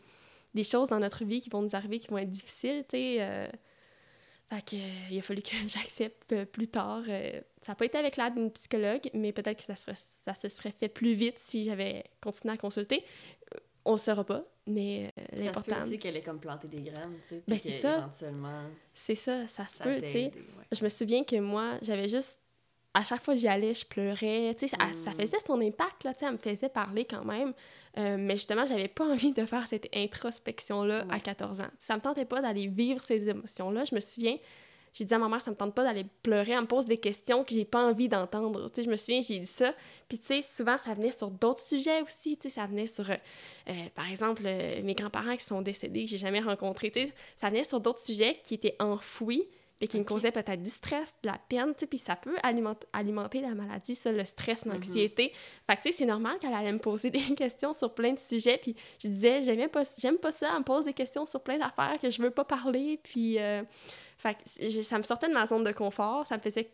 [0.55, 3.17] des, choses dans notre vie qui vont nous arriver, qui vont être difficiles, tu sais.
[3.21, 3.49] Euh.
[4.55, 7.05] Fait que, euh, il a fallu que j'accepte plus tard.
[7.63, 10.49] ça n'a pas été avec l'aide d'une psychologue, mais peut-être que ça, serait, ça se
[10.49, 13.05] serait fait plus vite si j'avais continué à consulter.
[13.85, 15.53] On le saura pas, mais l'important...
[15.53, 17.99] Ça se peut aussi qu'elle ait comme planté des graines, tu sais, ben, c'est ça.
[17.99, 18.63] éventuellement...
[18.95, 20.33] C'est ça, ça se peut, tu sais.
[20.71, 22.42] Je me souviens que moi, j'avais juste
[22.95, 24.55] à chaque fois que j'y allais, je pleurais.
[24.59, 25.21] Tu sais, ça, ça, mm.
[25.21, 27.53] faisait son impact, là, tu sais, elle me faisait parler quand même.
[27.99, 31.71] Euh, mais justement, j'avais pas envie de faire cette introspection-là à 14 ans.
[31.79, 33.85] Ça me tentait pas d'aller vivre ces émotions-là.
[33.85, 34.37] Je me souviens,
[34.93, 36.53] j'ai dit à ma mère, ça me tente pas d'aller pleurer.
[36.53, 38.69] Elle me pose des questions que j'ai pas envie d'entendre.
[38.69, 39.75] Tu sais, je me souviens, j'ai dit ça.
[40.09, 42.37] Puis, tu sais, souvent, ça venait sur d'autres sujets aussi.
[42.37, 43.15] Tu sais, ça venait sur, euh,
[43.71, 46.91] euh, par exemple, mes grands-parents qui sont décédés, que j'ai jamais rencontrés.
[46.91, 49.49] Tu sais, ça venait sur d'autres sujets qui étaient enfouis
[49.83, 52.37] et qui me causait peut-être du stress, de la peine, tu sais, puis ça peut
[52.45, 54.75] alimenter, alimenter la maladie, ça, le stress, mhm.
[54.75, 55.33] l'anxiété.
[55.67, 58.19] Fait que, tu sais, c'est normal qu'elle allait me poser des questions sur plein de
[58.19, 61.43] sujets, puis je disais, j'aime pas, j'aime pas ça, elle me pose des questions sur
[61.43, 63.39] plein d'affaires que je veux pas parler, puis...
[63.39, 63.63] Euh,
[64.19, 66.71] fait que ça me sortait de ma zone de confort, ça me faisait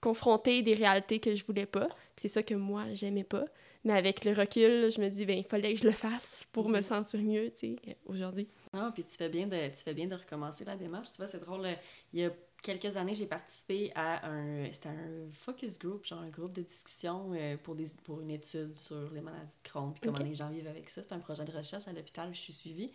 [0.00, 3.44] confronter des réalités que je voulais pas, puis c'est ça que moi, j'aimais pas.
[3.84, 6.68] Mais avec le recul, je me dis, ben, il fallait que je le fasse pour
[6.68, 6.82] me mhm.
[6.82, 8.48] sentir mieux, tu sais, aujourd'hui.
[8.74, 11.10] Non, puis tu fais bien de, tu fais bien de recommencer la démarche.
[11.10, 11.64] Tu vois, c'est drôle.
[11.64, 11.74] Euh,
[12.12, 12.30] il y a
[12.62, 17.30] quelques années, j'ai participé à un, c'était un focus group, genre un groupe de discussion
[17.32, 20.50] euh, pour, des, pour une étude sur les maladies de Crohn, puis comment les gens
[20.50, 21.02] vivent avec ça.
[21.02, 22.92] C'est un projet de recherche à l'hôpital où je suis suivie.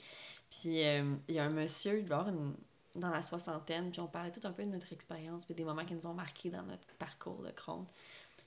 [0.50, 2.54] Puis euh, il y a un monsieur, il doit une,
[2.96, 5.86] dans la soixantaine, puis on parlait tout un peu de notre expérience, puis des moments
[5.86, 7.86] qui nous ont marqués dans notre parcours de Crohn.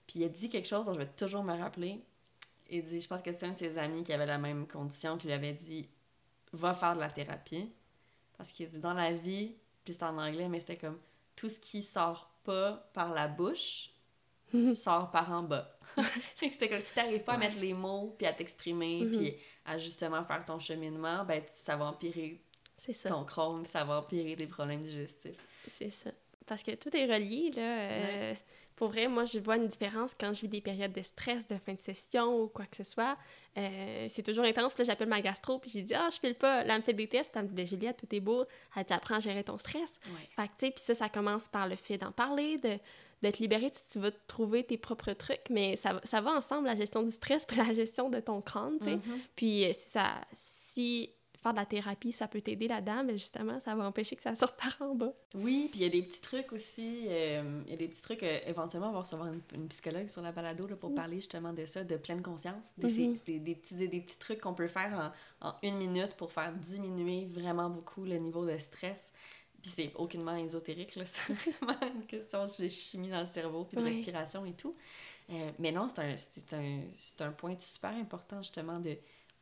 [0.07, 2.01] Puis il a dit quelque chose dont je vais toujours me rappeler.
[2.69, 5.17] Il dit, je pense que c'est un de ses amis qui avait la même condition,
[5.19, 5.89] qui lui avait dit
[6.57, 7.71] va faire de la thérapie.
[8.37, 9.55] Parce qu'il dit dans la vie,
[9.85, 10.99] puis c'est en anglais, mais c'était comme
[11.35, 13.91] tout ce qui sort pas par la bouche
[14.75, 15.79] sort par en bas.
[16.41, 19.11] c'était comme si t'arrives pas à mettre les mots, puis à t'exprimer, Mhm.
[19.19, 19.35] puis
[19.65, 22.41] à justement faire ton cheminement, ben ça va empirer
[22.93, 23.09] ça.
[23.09, 25.37] ton puis ça va empirer des problèmes digestifs.
[25.67, 26.11] C'est ça.
[26.47, 27.63] Parce que tout est relié, là.
[27.81, 28.35] euh,
[28.77, 31.57] Pour vrai, moi, je vois une différence quand je vis des périodes de stress, de
[31.57, 33.17] fin de session ou quoi que ce soit.
[33.57, 34.75] Euh, c'est toujours intense.
[34.75, 36.85] Puis là, j'appelle ma gastro, puis j'ai dit «Ah, je file pas.» Là, elle me
[36.85, 38.45] fait des tests, puis elle me dit «Ben, Juliette, tout est beau.»
[38.77, 39.81] Elle dit «Apprends à gérer ton stress.
[40.07, 42.79] Ouais.» Fait que, tu sais, puis ça, ça commence par le fait d'en parler, de
[43.23, 46.67] d'être libéré, tu, tu vas trouver tes propres trucs, mais ça, va- ça va ensemble,
[46.67, 48.97] la gestion du stress puis la gestion de ton crâne, tu sais.
[48.97, 49.21] Mhm.
[49.35, 51.11] Puis euh, si, ça, si
[51.47, 54.35] faire de la thérapie, ça peut t'aider là-dedans, mais justement, ça va empêcher que ça
[54.35, 55.13] sorte par en bas.
[55.35, 57.05] Oui, puis il y a des petits trucs aussi.
[57.09, 58.23] euh, Il y a des petits trucs.
[58.23, 61.53] euh, éventuellement, on va recevoir une, une psychologue sur la balado là, pour parler justement
[61.53, 62.73] de ça, de pleine conscience.
[62.79, 63.17] Mhm.
[63.27, 66.53] des, des petits, des petits trucs qu'on peut faire en, en une minute pour faire
[66.53, 69.13] diminuer vraiment beaucoup le niveau de stress.
[69.63, 71.05] Puis c'est aucunement ésotérique, là.
[71.07, 74.77] C'est vraiment une question de chimie dans le cerveau, puis de respiration et tout.
[75.31, 76.15] Euh, mais non, c'est un,
[76.59, 78.97] un, c'est un point super important, justement, de...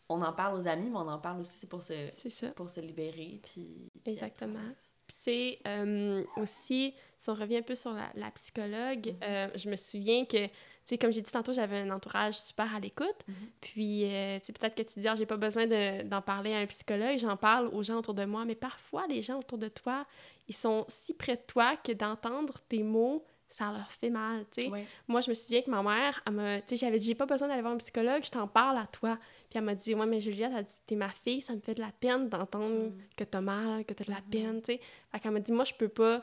[0.09, 2.49] On en parle aux amis, mais on en parle aussi c'est pour se, ça.
[2.51, 3.89] pour se libérer, puis...
[4.05, 4.59] Exactement.
[5.07, 9.17] Puis, tu sais, euh, aussi, si on revient un peu sur la, la psychologue, Mhm.
[9.23, 10.51] euh, je me souviens que, tu
[10.87, 13.17] sais, comme j'ai dit tantôt, j'avais un entourage super à l'écoute.
[13.29, 13.35] Mhm.
[13.61, 16.55] Puis, euh, tu sais, peut-être que tu dis, ah, j'ai pas besoin de- d'en parler
[16.55, 18.45] à un psychologue, j'en parle aux gens autour de moi.
[18.47, 20.07] Mais parfois, les gens autour de toi,
[20.49, 23.25] ils sont si près de toi que d'entendre tes mots,
[23.57, 24.69] ça leur fait mal, tu sais.
[24.69, 24.85] Ouais.
[25.07, 27.25] Moi, je me souviens que ma mère, elle m'a, tu sais, j'avais dit, j'ai pas
[27.25, 29.17] besoin d'aller voir un psychologue, je t'en parle à toi.
[29.49, 31.75] Puis elle m'a dit, ouais, mais Juliette, elle dit, t'es ma fille, ça me fait
[31.75, 32.93] de la peine d'entendre Mm.
[33.17, 34.31] que t'as mal, que t'as de la Mhm.
[34.31, 34.81] peine, tu sais.
[35.13, 36.23] Fait qu'elle m'a dit, moi, je peux pas.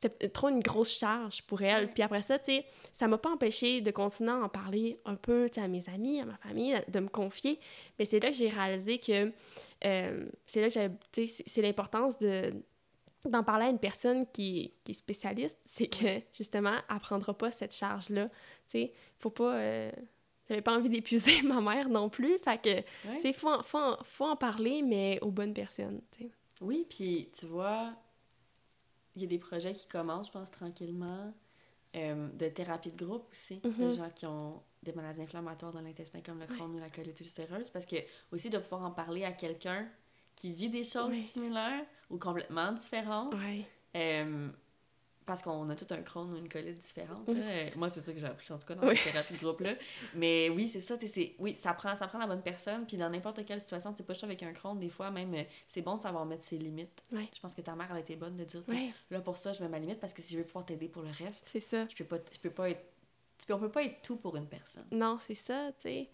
[0.00, 1.86] C'était trop une grosse charge pour elle.
[1.86, 1.90] Ouais.
[1.92, 5.16] Puis après ça, tu sais, ça m'a pas empêché de continuer à en parler un
[5.16, 7.58] peu, tu sais, à mes amis, à ma famille, de me confier.
[7.98, 9.32] Mais c'est là que j'ai réalisé que.
[9.84, 10.94] euh, c'est là que j'avais.
[11.12, 12.54] Tu sais, c'est l'importance de
[13.24, 17.50] d'en parler à une personne qui, qui est spécialiste, c'est que justement, elle prendra pas
[17.50, 18.28] cette charge-là.
[18.28, 18.34] Tu
[18.68, 19.54] sais, faut pas.
[19.56, 19.92] euh,
[20.48, 22.38] J'avais pas envie d'épuiser ma mère non plus.
[22.38, 22.68] Fait que,
[23.08, 23.16] Ouais.
[23.16, 26.30] tu sais, faut, en- faut, en- faut en parler, mais aux bonnes personnes, tu sais.
[26.62, 27.92] Oui, puis tu vois,
[29.14, 31.32] il y a des projets qui commencent, je pense, tranquillement,
[31.96, 33.90] euh, de thérapie de groupe aussi, de Mhm.
[33.92, 36.54] gens qui ont des maladies inflammatoires dans l'intestin comme le Ouais.
[36.56, 37.96] Crohn ou la colite ulcéreuse, parce que
[38.32, 39.88] aussi de pouvoir en parler à quelqu'un
[40.36, 43.64] qui vit des choses similaires ou complètement différentes, Ouais.
[43.96, 44.48] euh,
[45.26, 47.28] parce qu'on a tout un Crohn ou une colite différente.
[47.28, 47.34] Là.
[47.38, 48.94] Euh, Moi, c'est ça que j'ai appris, en tout cas, dans Oui.
[48.94, 49.74] la thérapie de groupe-là.
[50.14, 53.10] Mais oui, c'est ça, c'est- oui, ça prend, ça prend la bonne personne, puis dans
[53.10, 55.96] n'importe quelle situation, tu pas juste avec un Crohn, des fois, même, euh, c'est bon
[55.96, 57.02] de savoir mettre ses limites.
[57.12, 57.28] Ouais.
[57.34, 59.52] Je pense que ta mère, elle a été bonne de dire, Ouais, là, pour ça,
[59.52, 61.60] je mets ma limite, parce que si je veux pouvoir t'aider pour le reste, c'est
[61.60, 61.86] ça.
[61.90, 62.80] je peux pas, je peux pas être,
[63.50, 64.86] on peut pas être tout pour une personne.
[64.92, 66.08] Non, c'est ça, tu sais.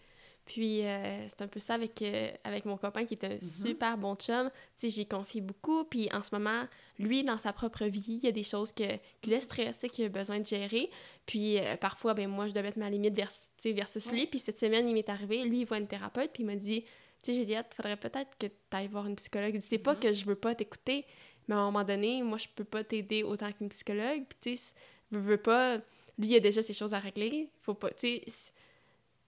[0.45, 3.97] Puis euh, c'est un peu ça avec, euh, avec mon copain qui est un super
[3.97, 4.51] bon chum.
[4.77, 5.83] Tu sais, j'y confie beaucoup.
[5.85, 6.65] Puis en ce moment,
[6.99, 8.83] lui, dans sa propre vie, il y a des choses que,
[9.21, 10.91] qui le stressent, qu'il a besoin de gérer.
[11.25, 13.31] Puis euh, parfois, ben moi, je dois mettre ma limite vers,
[13.63, 14.21] versus lui.
[14.21, 14.27] Ouais.
[14.27, 16.81] Puis cette semaine, il m'est arrivé, lui, il voit une thérapeute, puis il m'a dit
[17.23, 19.51] Tu sais, Juliette, faudrait peut-être que tu ailles voir une psychologue.
[19.55, 19.99] Il dit C'est pas Mhm.
[19.99, 21.05] que je veux pas t'écouter,
[21.47, 24.25] mais à un moment donné, moi, je peux pas t'aider autant qu'une psychologue.
[24.29, 24.63] Puis tu sais,
[25.09, 25.77] veux, veux pas.
[26.19, 27.49] Lui, il a déjà ses choses à régler.
[27.63, 27.89] Faut pas.
[27.89, 28.51] Tu sais,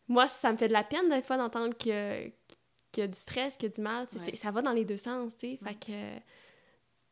[0.07, 2.21] moi, ça me fait de la peine des fois d'entendre qu'il y, a-
[2.91, 4.07] qu'il y a du stress, qu'il y a du mal.
[4.19, 4.35] Ouais.
[4.35, 5.59] Ça va dans les deux sens, tu sais.
[5.63, 6.19] Fait que,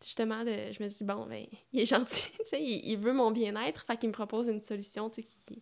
[0.04, 3.14] justement, de, je me dis, bon, ben, il est gentil, tu sais, il, il veut
[3.14, 3.84] mon bien-être.
[3.86, 5.62] Fait qu'il me propose une solution, tu sais, qui,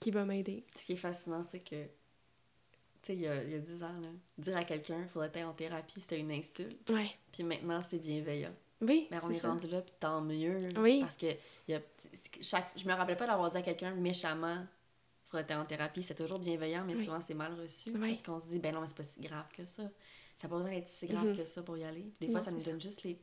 [0.00, 0.64] qui va m'aider.
[0.76, 1.88] Ce qui est fascinant, c'est que, tu
[3.02, 4.08] sais, il y a, il y a 10 ans, là,
[4.38, 6.90] dire à quelqu'un, faudrait être en thérapie, c'était une insulte.
[6.90, 7.10] Ouais.
[7.32, 8.54] Puis maintenant, c'est bienveillant.
[8.80, 10.58] Oui, Mais on c'est est rendu là, puis tant mieux.
[10.76, 11.00] Oui.
[11.02, 11.26] Parce que
[11.68, 11.80] il y a,
[12.12, 14.66] c'est que chaque, je me rappelle pas d'avoir dit à quelqu'un méchamment,
[15.32, 16.02] faudrait être en thérapie.
[16.02, 17.04] C'est toujours bienveillant, mais Oui.
[17.04, 17.90] souvent c'est mal reçu.
[17.94, 18.10] Oui.
[18.10, 19.82] Parce qu'on se dit, ben non, mais c'est pas si grave que ça.
[20.38, 21.36] Ça n'a pas besoin d'être si grave Mhm.
[21.36, 22.12] que ça pour y aller.
[22.20, 23.18] Des fois, Non, ça nous donne juste les,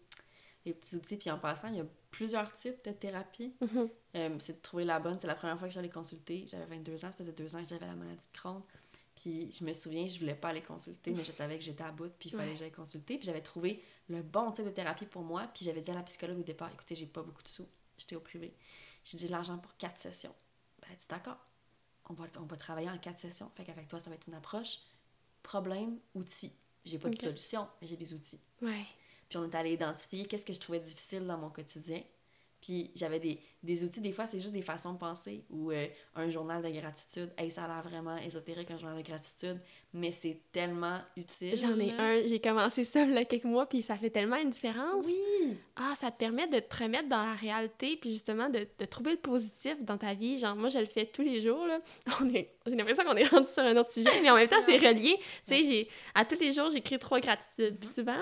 [0.65, 1.17] les petits outils.
[1.17, 3.53] Puis en passant, il y a plusieurs types de thérapie.
[3.61, 3.89] Mhm.
[4.15, 5.19] Euh, c'est de trouver la bonne.
[5.19, 6.45] C'est la première fois que j'allais consulter.
[6.47, 8.61] J'avais 22 ans, ça faisait deux ans que j'avais la maladie de Crohn.
[9.15, 11.91] Puis je me souviens, je voulais pas aller consulter, mais je savais que j'étais à
[11.91, 12.53] bout, puis il fallait Ouais.
[12.53, 13.17] que j'aille consulter.
[13.17, 15.49] Puis j'avais trouvé le bon type de thérapie pour moi.
[15.53, 17.67] Puis j'avais dit à la psychologue au départ, écoutez, j'ai pas beaucoup de sous.
[17.97, 18.55] J'étais au privé.
[19.03, 20.33] J'ai dit l'argent pour quatre sessions.
[20.81, 21.37] Ben, elle dit d'accord.
[22.09, 23.51] On va, on va travailler en quatre sessions.
[23.55, 24.79] Fait qu'avec toi, ça va être une approche
[25.43, 26.53] problème, outils.
[26.85, 28.39] J'ai pas de solution, mais j'ai des outils.
[28.61, 28.85] Ouais.
[29.27, 32.01] Puis on est allé identifier qu'est-ce que je trouvais difficile dans mon quotidien.
[32.61, 35.87] Puis j'avais des, des outils, des fois, c'est juste des façons de penser ou euh,
[36.15, 37.29] un journal de gratitude.
[37.37, 39.59] Hey, ça a l'air vraiment ésotérique, un journal de gratitude,
[39.93, 41.55] mais c'est tellement utile.
[41.55, 44.37] J'en ai un, j'ai commencé ça il y a quelques mois, puis ça fait tellement
[44.37, 45.05] une différence.
[45.05, 45.57] Oui!
[45.75, 49.11] Ah, ça te permet de te remettre dans la réalité, puis justement de, de trouver
[49.11, 50.37] le positif dans ta vie.
[50.37, 51.79] Genre, moi, je le fais tous les jours, là.
[52.21, 54.61] On est, j'ai l'impression qu'on est rendu sur un autre sujet, mais en même temps,
[54.65, 55.17] c'est relié.
[55.47, 57.77] Tu sais, j'ai, à tous les jours, j'écris trois gratitudes.
[57.79, 58.21] Puis souvent,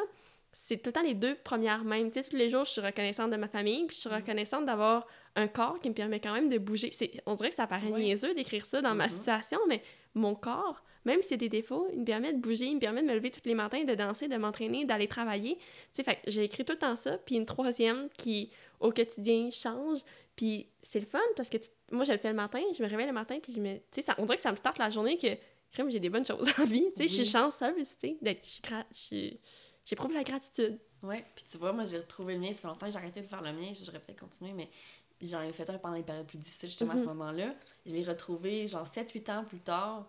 [0.63, 2.11] c'est tout le temps les deux premières mêmes.
[2.11, 4.15] Tu sais, tous les jours, je suis reconnaissante de ma famille, puis je suis Mhm.
[4.17, 6.89] reconnaissante d'avoir un corps qui me permet quand même de bouger.
[6.91, 8.01] C'est, on dirait que ça paraît Ouais.
[8.01, 9.11] niaiseux d'écrire ça dans ma Mhm.
[9.13, 9.81] situation, mais
[10.15, 12.79] mon corps, même s'il y a des défauts, il me permet de bouger, il me
[12.79, 15.55] permet de me lever tous les matins, de danser, de m'entraîner, d'aller travailler.
[15.57, 19.49] Tu sais, fait j'ai écrit tout le temps ça, puis une troisième qui, au quotidien,
[19.51, 19.99] change.
[20.35, 22.87] Puis c'est le fun parce que tu- moi, je le fais le matin, je me
[22.89, 23.75] réveille le matin, puis je me...
[23.75, 25.27] Tu sais, ça- on dirait que ça me starte la journée que,
[25.71, 26.85] crème, j'ai des bonnes choses en vie.
[26.95, 28.45] Tu sais, je suis chanceuse, tu sais, d'être...
[28.45, 29.39] je suis-
[29.87, 30.77] J'éprouve la gratitude.
[31.01, 33.21] Ouais, puis tu vois, moi j'ai retrouvé le mien, ça fait longtemps que j'ai arrêté
[33.21, 34.69] de faire le mien, j'aurais peut-être continué, mais
[35.21, 37.07] j'en avais fait un pendant les périodes plus difficiles, justement à ce Mhm.
[37.09, 37.53] moment-là.
[37.85, 40.07] Je l'ai retrouvé genre 7-8 ans plus tard.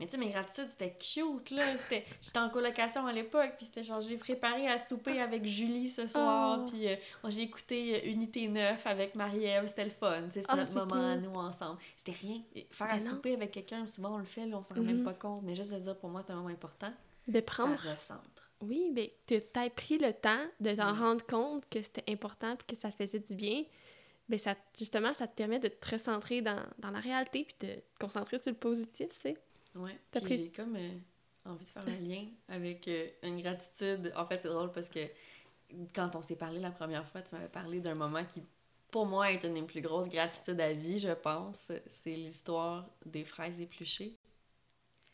[0.00, 1.62] Mais tu sais, mes gratitudes, c'était cute, là.
[2.22, 6.06] J'étais en colocation à l'époque, puis c'était genre, j'ai préparé à souper avec Julie ce
[6.06, 6.66] soir, Oh.
[6.70, 10.40] puis euh, moi, j'ai écouté euh, Unité 9 avec Marie-Ève, c'était le fun, tu sais,
[10.40, 11.78] c'était Ah, notre moment à nous ensemble.
[11.98, 12.40] C'était rien.
[12.70, 13.10] Faire Ben à non.
[13.10, 15.04] souper avec quelqu'un, souvent on le fait, là, on s'en rend même Mhm.
[15.04, 16.92] pas compte, mais juste de dire pour moi, c'est un moment important,
[17.28, 17.78] De prendre...
[17.78, 18.49] ça recentre.
[18.62, 20.98] Oui, mais tu t'as pris le temps de t'en Ouais.
[20.98, 23.64] rendre compte que c'était important puis que ça faisait du bien.
[24.28, 27.74] Ben ça, justement, ça te permet de te recentrer dans, dans la réalité puis de
[27.74, 29.36] te concentrer sur le positif, tu sais.
[29.74, 30.90] Ouais, puis pris- j'ai comme euh,
[31.46, 34.12] envie de faire un lien avec euh, une gratitude.
[34.16, 35.00] En fait, c'est drôle parce que
[35.94, 38.42] quand on s'est parlé la première fois, tu m'avais parlé d'un moment qui,
[38.90, 41.72] pour moi, est une des plus grosses gratitudes à vie, je pense.
[41.86, 44.16] C'est l'histoire des fraises épluchées.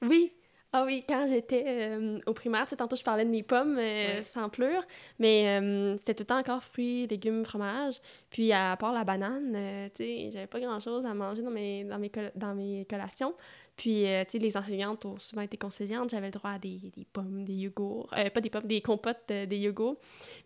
[0.02, 0.32] Oui!
[0.72, 3.78] Ah oui, quand j'étais euh, au primaire, tu sais, tantôt je parlais de mes pommes
[3.78, 4.22] euh, Ouais.
[4.22, 4.82] sans plure,
[5.18, 7.94] mais euh, c'était tout le temps encore fruits, légumes, fromage.
[8.30, 9.52] Puis à part la banane,
[9.94, 13.34] tu sais, j'avais pas grand-chose à manger dans mes, dans mes, col- dans mes collations.
[13.76, 17.04] Puis, tu sais, les enseignantes ont souvent été conciliantes, j'avais le droit à des, des
[17.10, 19.96] pommes, des yogourts, pas des pommes, des compotes, des yogourts.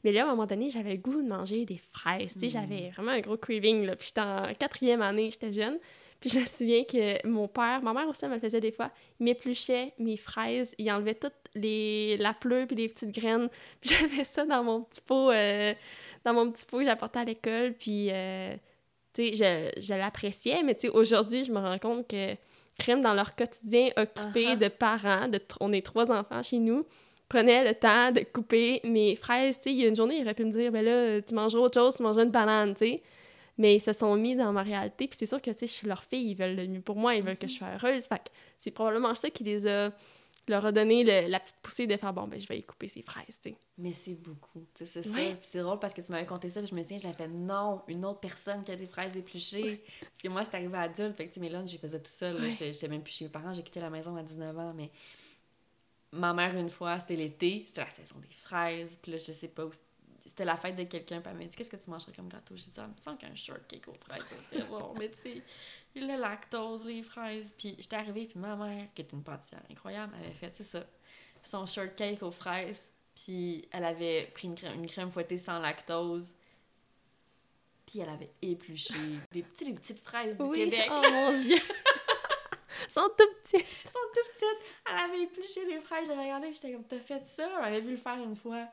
[0.03, 2.47] Mais là, à un moment donné, j'avais le goût de manger des fraises, tu sais,
[2.47, 2.61] Mm.
[2.61, 3.95] j'avais vraiment un gros craving, là.
[3.97, 5.79] Puis j'étais en quatrième année, j'étais jeune.
[6.21, 8.73] Puis je me souviens que mon père, ma mère aussi, elle me le faisait des
[8.73, 13.49] fois, il m'épluchait mes fraises, il enlevait toute les, la pleure puis les petites graines.
[13.81, 15.73] Puis j'avais ça dans mon petit pot, euh,
[16.25, 17.73] dans mon petit pot que j'apportais à l'école.
[17.73, 18.55] Puis, euh,
[19.15, 22.35] tu sais, je, je l'appréciais, mais tu sais, aujourd'hui, je me rends compte que
[22.79, 24.59] crème dans leur quotidien occupé Uh-huh.
[24.59, 26.87] de parents, de, on est trois enfants chez nous,
[27.29, 29.57] prenaient le temps de couper mes fraises.
[29.57, 31.35] Tu sais, il y a une journée, il aurait pu me dire, ben là, tu
[31.35, 33.03] mangeras autre chose, tu mangeras une banane, tu sais.
[33.61, 35.07] Mais ils se sont mis dans ma réalité.
[35.07, 36.97] Puis c'est sûr que, tu sais, je suis leur fille, ils veulent le mieux pour
[36.97, 38.05] moi, ils veulent que je sois heureuse.
[38.07, 39.93] Fait que c'est probablement ça qui les a,
[40.49, 42.89] leur a donné le- la petite poussée de faire, bon, ben je vais y couper
[42.89, 43.57] ces fraises, tu sais.
[43.77, 44.67] Mais c'est beaucoup.
[44.75, 45.33] Tu sais, c'est Ouais.
[45.33, 45.39] ça.
[45.43, 47.83] C'est drôle parce que tu m'avais conté ça, puis je me souviens, j'avais fait non,
[47.87, 49.85] une autre personne qui a des fraises épluchées.
[50.01, 51.17] Parce que moi, c'est arrivé adulte.
[51.17, 52.41] Fait que, tu sais, mes lunchs, j'y faisais tout seul.
[52.41, 52.51] Ouais.
[52.51, 53.53] J'étais j'étais même plus chez mes parents.
[53.53, 54.73] J'ai quitté la maison à 19 ans.
[54.75, 54.91] Mais
[56.13, 58.99] ma mère, une fois, c'était l'été, c'était la saison des fraises.
[59.01, 59.71] Puis là, je sais pas où.
[60.25, 62.57] C'était la fête de quelqu'un, puis elle m'a dit Qu'est-ce que tu mangerais comme gâteau?
[62.57, 64.95] J'ai dit Ah, me semble qu'un shortcake aux fraises, ça serait bon.
[64.99, 65.43] Mais tu sais,
[65.95, 67.55] le lactose, les fraises.
[67.57, 70.85] Puis j'étais arrivée, puis ma mère, qui est une pâtissière incroyable, avait fait, c'est ça,
[71.43, 72.93] son shortcake aux fraises.
[73.15, 76.35] Puis elle avait pris une crème, une crème fouettée sans lactose.
[77.87, 78.95] Puis elle avait épluché
[79.33, 80.89] des, petits, les petites fraises du oui, Québec.
[80.91, 81.59] oh mon Dieu!
[82.89, 83.65] Sont tout petits!
[83.85, 84.67] Elles sont tout petites.
[84.89, 86.07] Elle avait épluché les fraises.
[86.07, 87.49] J'avais regardé j'étais comme, t'as fait ça?
[87.59, 88.67] Elle avait vu le faire une fois.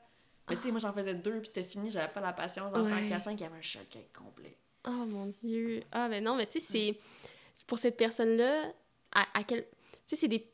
[0.49, 1.91] Mais tu sais, moi j'en faisais deux puis c'était fini.
[1.91, 3.07] J'avais pas la patience d'en Ouais.
[3.07, 3.31] faire 4-5.
[3.33, 4.57] Il y avait un shortcake complet.
[4.87, 5.81] Oh mon Dieu!
[5.91, 6.99] Ah, ben non, mais tu sais, c'est
[7.55, 8.71] c'est pour cette personne-là,
[9.11, 9.63] à, à quel.
[9.63, 9.69] Tu
[10.07, 10.47] sais, c'est des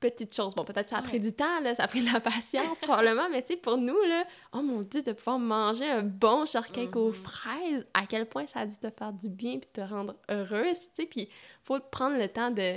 [0.00, 0.54] petites choses.
[0.54, 1.18] Bon, peut-être ça a pris Ouais.
[1.20, 4.00] du temps, là, ça a pris de la patience, probablement, mais tu sais, pour nous,
[4.02, 7.14] là, oh mon Dieu, de pouvoir manger un bon shortcake aux Mhm.
[7.14, 10.80] fraises, à quel point ça a dû te faire du bien puis te rendre heureuse,
[10.80, 11.28] tu sais, puis
[11.64, 12.76] faut prendre le temps de,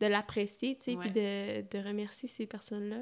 [0.00, 2.96] de l'apprécier, tu sais, puis de, de remercier ces personnes-là.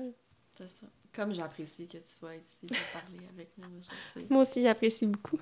[0.59, 0.87] C'est ça.
[1.15, 4.29] Comme j'apprécie que tu sois ici pour parler avec nous aujourd'hui.
[4.31, 5.41] Moi aussi, j'apprécie beaucoup.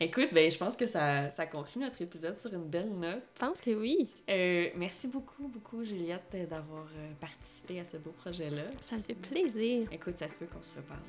[0.00, 3.22] Écoute, ben, je pense que ça, ça conclut notre épisode sur une belle note.
[3.34, 4.08] Je pense que oui.
[4.30, 8.64] Euh, merci beaucoup, beaucoup, Juliette, d'avoir euh, participé à ce beau projet-là.
[8.88, 9.88] Ça me fait plaisir.
[9.92, 11.00] Écoute, ça se peut qu'on se reparle.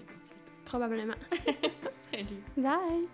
[0.65, 1.15] Probablement.
[2.11, 2.43] Salut!
[2.57, 3.07] Bye!